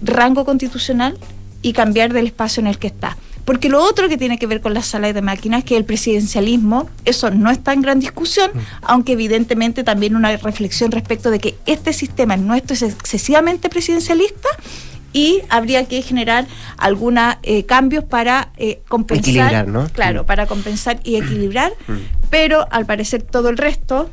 [0.03, 1.16] rango constitucional
[1.62, 3.16] y cambiar del espacio en el que está.
[3.45, 6.89] Porque lo otro que tiene que ver con las salas de máquinas, que el presidencialismo,
[7.05, 8.51] eso no está en gran discusión,
[8.83, 14.49] aunque evidentemente también una reflexión respecto de que este sistema nuestro es excesivamente presidencialista
[15.13, 16.47] y habría que generar
[16.77, 17.35] algunos
[17.67, 19.25] cambios para eh, compensar.
[19.31, 19.89] Equilibrar, ¿no?
[19.89, 20.27] Claro, Mm.
[20.27, 21.73] para compensar y equilibrar,
[22.31, 24.09] pero al parecer todo el resto,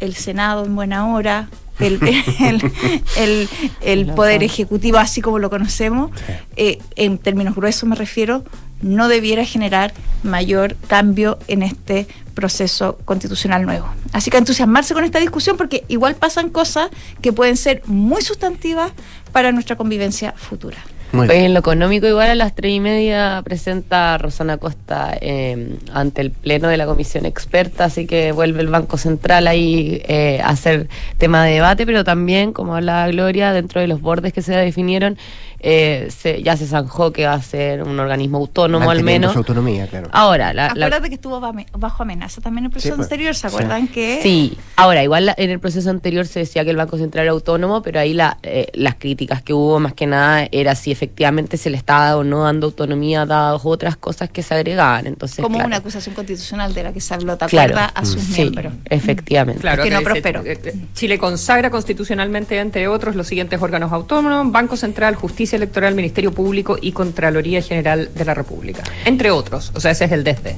[0.00, 1.48] el Senado en buena hora,
[1.80, 1.98] el,
[2.40, 2.72] el,
[3.16, 3.48] el-
[3.80, 6.10] el Poder Ejecutivo, así como lo conocemos,
[6.56, 8.44] eh, en términos gruesos me refiero,
[8.82, 13.88] no debiera generar mayor cambio en este proceso constitucional nuevo.
[14.12, 16.90] Así que entusiasmarse con esta discusión porque igual pasan cosas
[17.22, 18.92] que pueden ser muy sustantivas
[19.32, 20.78] para nuestra convivencia futura.
[21.12, 26.20] Oye, en lo económico, igual a las tres y media presenta Rosana Costa eh, ante
[26.20, 30.48] el Pleno de la Comisión Experta, así que vuelve el Banco Central ahí eh, a
[30.48, 34.54] hacer tema de debate, pero también, como hablaba Gloria, dentro de los bordes que se
[34.54, 35.16] definieron,
[35.60, 39.32] eh, se- ya se zanjó que va a ser un organismo autónomo al menos.
[39.32, 40.08] su autonomía, claro.
[40.12, 43.06] Ahora, la, la- Acuérdate que estuvo bajo amenaza también el proceso pues.
[43.06, 44.20] anterior, ¿se acuerdan que?
[44.22, 47.32] Sí, ahora igual la- en el proceso anterior se decía que el Banco Central era
[47.32, 51.56] autónomo, pero ahí la, eh, las críticas que hubo más que nada era si efectivamente
[51.56, 55.06] se le estaba o no dando autonomía dadas otras cosas que se agregaban.
[55.06, 57.76] Entonces, como claro, una acusación constitucional de la que se habló, ¿te Claro.
[57.94, 58.72] A sus Sí, miembros.
[58.86, 59.60] efectivamente.
[59.60, 60.42] Claro, que no dice, prosperó.
[60.44, 66.32] eh, Chile consagra constitucionalmente, entre otros, los siguientes órganos autónomos: Banco Central, Justicia Electoral, Ministerio
[66.32, 68.82] Público y Contraloría General de la República.
[69.04, 69.72] Entre otros.
[69.74, 70.56] O sea, ese es el desde.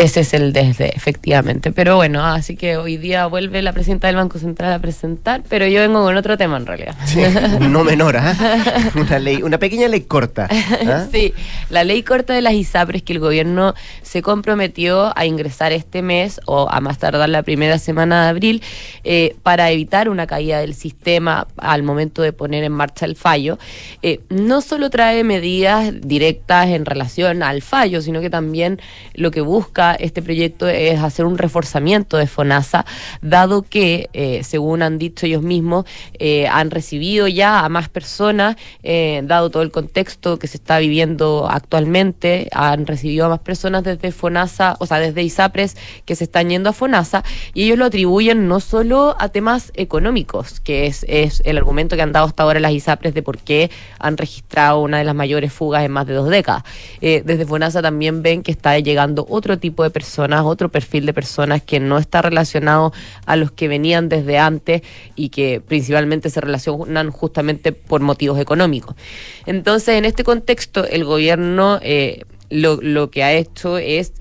[0.00, 1.72] Ese es el desde, efectivamente.
[1.72, 5.66] Pero bueno, así que hoy día vuelve la presidenta del Banco Central a presentar, pero
[5.66, 6.96] yo vengo con otro tema en realidad.
[7.04, 7.20] Sí,
[7.60, 8.34] no menor, ¿ah?
[8.94, 10.48] Una ley, una pequeña ley corta.
[10.50, 11.06] ¿ah?
[11.12, 11.34] Sí,
[11.68, 16.40] la ley corta de las ISAPRES que el gobierno se comprometió a ingresar este mes
[16.46, 18.62] o a más tardar la primera semana de abril
[19.04, 23.58] eh, para evitar una caída del sistema al momento de poner en marcha el fallo,
[24.00, 28.80] eh, no solo trae medidas directas en relación al fallo, sino que también
[29.14, 32.84] lo que busca este proyecto es hacer un reforzamiento de FONASA,
[33.22, 35.84] dado que, eh, según han dicho ellos mismos,
[36.18, 40.78] eh, han recibido ya a más personas, eh, dado todo el contexto que se está
[40.78, 46.24] viviendo actualmente, han recibido a más personas desde FONASA, o sea, desde ISAPRES que se
[46.24, 47.24] están yendo a FONASA,
[47.54, 52.02] y ellos lo atribuyen no solo a temas económicos, que es, es el argumento que
[52.02, 55.52] han dado hasta ahora las ISAPRES de por qué han registrado una de las mayores
[55.52, 56.64] fugas en más de dos décadas.
[57.00, 61.62] Desde FONASA también ven que está llegando otro tipo de personas, otro perfil de personas
[61.62, 62.92] que no está relacionado
[63.26, 64.82] a los que venían desde antes
[65.16, 68.96] y que principalmente se relacionan justamente por motivos económicos.
[69.46, 74.12] Entonces, en este contexto, el gobierno eh, lo, lo que ha hecho es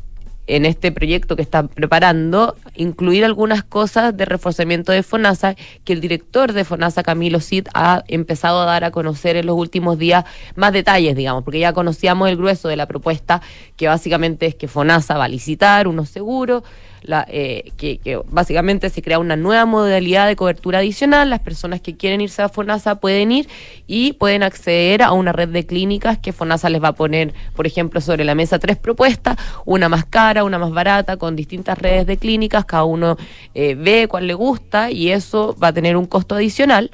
[0.50, 6.02] en este proyecto que está preparando, incluir algunas cosas de reforzamiento de FONASA que el
[6.02, 10.26] director de FONASA, Camilo Cid, ha empezado a dar a conocer en los últimos días
[10.56, 13.41] más detalles, digamos, porque ya conocíamos el grueso de la propuesta,
[13.78, 16.64] que básicamente es que FONASA va a licitar unos seguros,
[17.02, 21.30] la, eh, que, que básicamente se crea una nueva modalidad de cobertura adicional.
[21.30, 23.47] Las personas que quieren irse a FONASA pueden ir
[23.88, 27.68] y pueden acceder a una red de clínicas que FONASA les va a poner, por
[27.68, 32.06] ejemplo, sobre la mesa tres propuestas, una más cara, una más barata, con distintas redes
[32.06, 33.18] de clínicas, cada uno
[33.54, 36.91] eh, ve cuál le gusta y eso va a tener un costo adicional.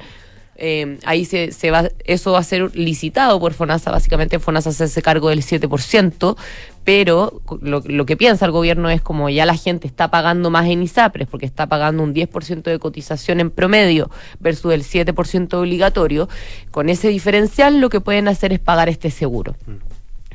[0.58, 4.84] Eh, ahí se, se va, eso va a ser licitado por FONASA, básicamente FONASA se
[4.84, 6.36] hace cargo del 7%,
[6.84, 10.66] pero lo, lo, que piensa el gobierno es como ya la gente está pagando más
[10.66, 16.28] en ISAPRES, porque está pagando un 10% de cotización en promedio versus el 7% obligatorio,
[16.70, 19.56] con ese diferencial lo que pueden hacer es pagar este seguro.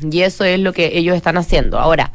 [0.09, 1.79] Y eso es lo que ellos están haciendo.
[1.79, 2.11] Ahora,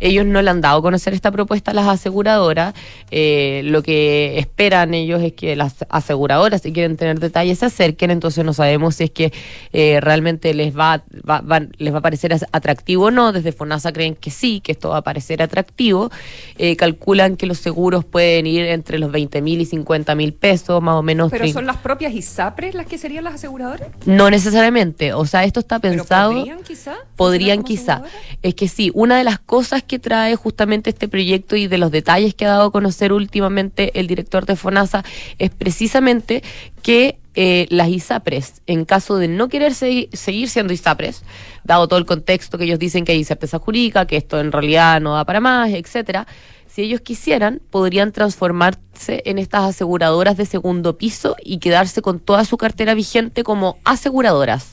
[0.00, 2.74] ellos no le han dado a conocer esta propuesta a las aseguradoras.
[3.10, 8.10] Eh, lo que esperan ellos es que las aseguradoras, si quieren tener detalles, se acerquen.
[8.10, 9.32] Entonces no sabemos si es que
[9.72, 13.32] eh, realmente les va, va, va, les va a parecer atractivo o no.
[13.32, 16.10] Desde FONASA creen que sí, que esto va a parecer atractivo.
[16.58, 20.80] Eh, calculan que los seguros pueden ir entre los 20 mil y 50 mil pesos,
[20.82, 21.30] más o menos.
[21.30, 23.88] ¿Pero son las propias ISAPRES las que serían las aseguradoras?
[24.06, 25.12] No necesariamente.
[25.12, 26.30] O sea, esto está pensado.
[26.30, 26.94] ¿Pero podrían quizá?
[27.28, 28.02] Podrían quizá.
[28.42, 31.90] Es que sí, una de las cosas que trae justamente este proyecto y de los
[31.90, 35.04] detalles que ha dado a conocer últimamente el director de FONASA
[35.38, 36.42] es precisamente
[36.82, 40.08] que eh, las ISAPRES, en caso de no querer seguir,
[40.48, 41.22] siendo ISAPRES,
[41.62, 45.00] dado todo el contexto que ellos dicen que hay incerteza jurídica, que esto en realidad
[45.00, 46.26] no da para más, etcétera,
[46.66, 52.44] si ellos quisieran, podrían transformarse en estas aseguradoras de segundo piso y quedarse con toda
[52.44, 54.72] su cartera vigente como aseguradoras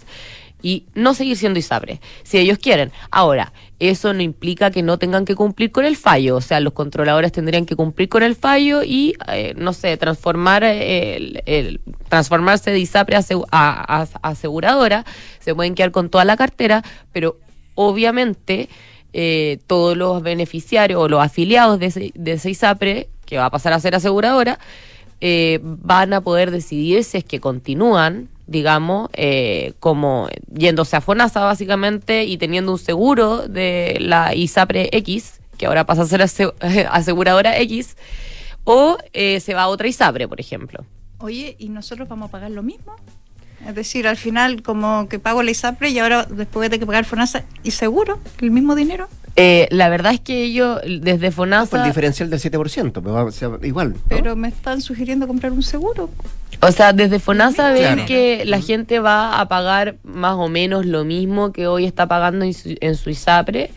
[0.65, 2.91] y no seguir siendo ISAPRE, si ellos quieren.
[3.11, 6.73] Ahora, eso no implica que no tengan que cumplir con el fallo, o sea, los
[6.73, 12.71] controladores tendrían que cumplir con el fallo y, eh, no sé, transformar el, el, transformarse
[12.71, 13.15] de ISAPRE
[13.51, 15.05] a, aseguradora,
[15.37, 17.37] se pueden quedar con toda la cartera, pero
[17.75, 18.67] obviamente
[19.13, 23.71] eh, todos los beneficiarios o los afiliados de ese, de ISAPRE, que va a pasar
[23.73, 24.57] a ser aseguradora,
[25.21, 31.41] eh, van a poder decidir si es que continúan digamos, eh, como yéndose a FONASA
[31.41, 36.21] básicamente y teniendo un seguro de la ISAPRE X, que ahora pasa a ser
[36.91, 37.97] aseguradora X,
[38.63, 40.85] o eh, se va a otra ISAPRE, por ejemplo.
[41.19, 42.95] Oye, ¿y nosotros vamos a pagar lo mismo?
[43.65, 47.05] Es decir, al final como que pago la ISAPRE y ahora después de que pagar
[47.05, 49.07] FONASA y seguro, el mismo dinero.
[49.37, 51.71] Eh, la verdad es que ellos desde FONASA...
[51.71, 53.93] Pues el diferencial del 7%, pero va a igual.
[53.93, 53.99] ¿no?
[54.07, 56.09] Pero me están sugiriendo comprar un seguro.
[56.67, 58.05] O sea, desde FONASA ven claro.
[58.07, 62.43] que la gente va a pagar más o menos lo mismo que hoy está pagando
[62.43, 63.69] en su, en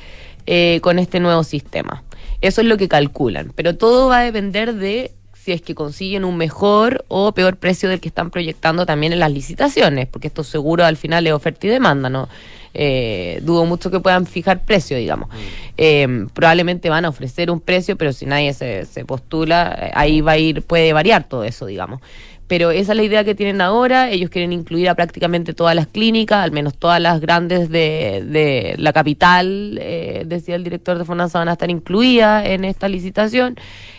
[0.46, 2.02] eh, con este nuevo sistema.
[2.40, 3.52] Eso es lo que calculan.
[3.54, 7.90] Pero todo va a depender de si es que consiguen un mejor o peor precio
[7.90, 11.66] del que están proyectando también en las licitaciones, porque esto seguro al final es oferta
[11.66, 12.26] y demanda, ¿no?
[12.72, 15.28] Eh, dudo mucho que puedan fijar precio, digamos.
[15.76, 20.32] Eh, probablemente van a ofrecer un precio, pero si nadie se, se postula, ahí va
[20.32, 22.00] a ir, puede variar todo eso, digamos
[22.48, 24.10] pero esa es la idea que tienen ahora.
[24.10, 28.74] Ellos quieren incluir a prácticamente todas las clínicas, al menos todas las grandes de, de
[28.78, 33.56] la capital, eh, decía el director de FONASA, van a estar incluidas en esta licitación.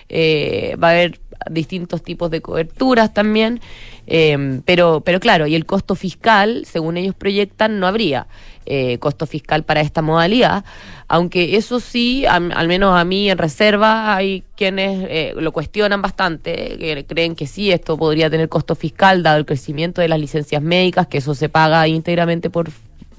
[0.09, 1.19] Eh, va a haber
[1.51, 3.61] distintos tipos de coberturas también.
[4.07, 8.25] Eh, pero, pero claro, y el costo fiscal, según ellos proyectan, no habría
[8.69, 10.63] eh, costo fiscal para esta modalidad,
[11.07, 16.01] aunque eso sí, am- al menos a mí en reserva hay quienes eh, lo cuestionan
[16.01, 20.19] bastante, que creen que sí, esto podría tener costo fiscal dado el crecimiento de las
[20.19, 22.69] licencias médicas, que eso se paga íntegramente por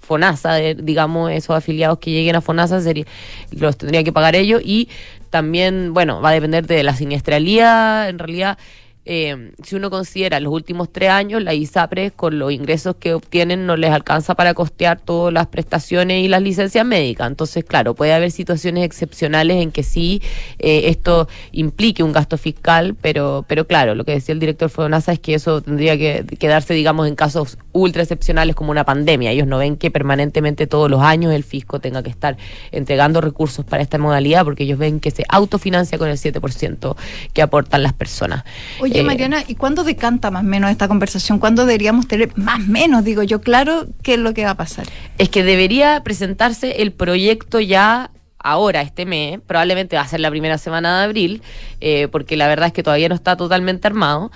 [0.02, 3.04] FONASA, digamos, esos afiliados que lleguen a FONASA sería,
[3.52, 4.88] los tendría que pagar ellos y
[5.30, 8.58] también, bueno, va a depender de la siniestralía, en realidad.
[9.06, 13.64] Eh, si uno considera los últimos tres años, la ISAPRES con los ingresos que obtienen
[13.64, 17.28] no les alcanza para costear todas las prestaciones y las licencias médicas.
[17.28, 20.20] Entonces, claro, puede haber situaciones excepcionales en que sí
[20.58, 25.14] eh, esto implique un gasto fiscal, pero, pero claro, lo que decía el director FONASA
[25.14, 29.30] es que eso tendría que quedarse, digamos, en casos ultra excepcionales como una pandemia.
[29.30, 32.36] Ellos no ven que permanentemente todos los años el fisco tenga que estar
[32.70, 36.96] entregando recursos para esta modalidad porque ellos ven que se autofinancia con el 7%
[37.32, 38.44] que aportan las personas.
[38.80, 41.38] Oye, Eh, Mariana, ¿y cuándo decanta más o menos esta conversación?
[41.38, 43.04] ¿Cuándo deberíamos tener más o menos?
[43.04, 44.86] Digo yo, claro, qué es lo que va a pasar.
[45.18, 50.30] Es que debería presentarse el proyecto ya ahora, este mes, probablemente va a ser la
[50.30, 51.42] primera semana de abril,
[51.80, 54.30] eh, porque la verdad es que todavía no está totalmente armado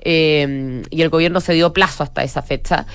[0.00, 2.86] eh, y el gobierno se dio plazo hasta esa fecha.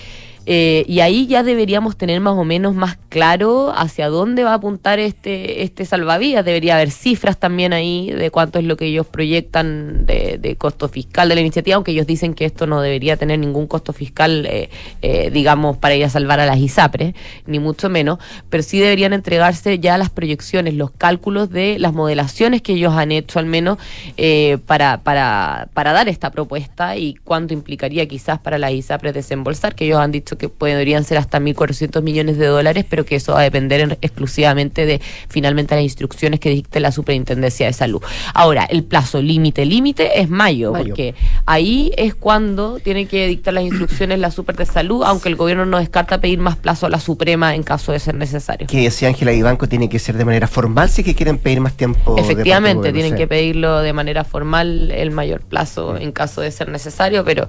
[0.54, 4.56] Eh, y ahí ya deberíamos tener más o menos más claro hacia dónde va a
[4.56, 6.44] apuntar este, este salvavidas.
[6.44, 11.30] Debería haber cifras también ahí de cuánto es lo que ellos proyectan de, costo fiscal
[11.30, 14.70] de la iniciativa, aunque ellos dicen que esto no debería tener ningún costo fiscal, eh,
[15.02, 19.14] eh, digamos, para ir a salvar a las ISAPRES, ni mucho menos, pero sí deberían
[19.14, 23.78] entregarse ya las proyecciones, los cálculos de las modelaciones que ellos han hecho al menos
[24.18, 29.76] eh, para, para, para dar esta propuesta y cuánto implicaría quizás para las ISAPRES desembolsar,
[29.76, 33.34] que ellos han dicho que podrían ser hasta 1.400 millones de dólares, pero que eso
[33.34, 38.02] va a depender en- exclusivamente de finalmente las instrucciones que dicte la Superintendencia de Salud.
[38.34, 40.86] Ahora, el plazo límite, límite es mayo, Mayo.
[40.88, 41.14] porque
[41.46, 45.66] ahí es cuando tiene que dictar las instrucciones la Super de Salud, aunque el gobierno
[45.68, 48.66] no descarta pedir más plazo a la Suprema en caso de ser necesario.
[48.66, 51.62] Que decía Ángela y Banco tiene que ser de manera formal si que quieren pedir
[51.62, 52.16] más tiempo.
[52.18, 57.24] Efectivamente, tienen que pedirlo de manera formal el mayor plazo en caso de ser necesario,
[57.24, 57.48] pero,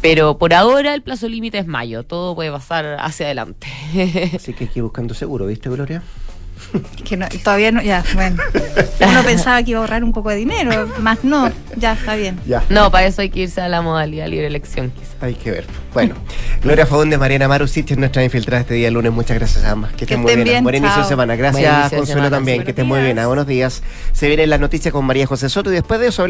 [0.00, 3.66] pero por ahora el plazo límite es mayo, todo puede pasar hacia adelante.
[4.34, 6.02] Así que hay que ir buscando seguro, ¿viste, Gloria?
[7.04, 8.42] Que no- todavía no, ya, bueno.
[9.00, 12.38] Uno pensaba que iba a ahorrar un poco de dinero, más no, ya está bien.
[12.46, 12.62] Ya.
[12.68, 14.90] No, para eso hay que irse a la modalidad libre elección.
[14.90, 15.08] quizás.
[15.20, 15.64] Hay que ver.
[15.94, 16.14] Bueno,
[16.62, 19.12] Gloria Faunde, Mariana es nuestra infiltrada este día lunes.
[19.12, 19.92] Muchas gracias a ambas.
[19.94, 20.44] Que estén muy bien.
[20.44, 21.34] bien, Buen inicio de semana.
[21.36, 22.62] Gracias, Consuelo, también.
[22.64, 23.18] Que estén muy bien.
[23.18, 23.82] Ah, buenos días.
[24.12, 26.26] Se vienen las noticias con María José Soto y después de eso hablemos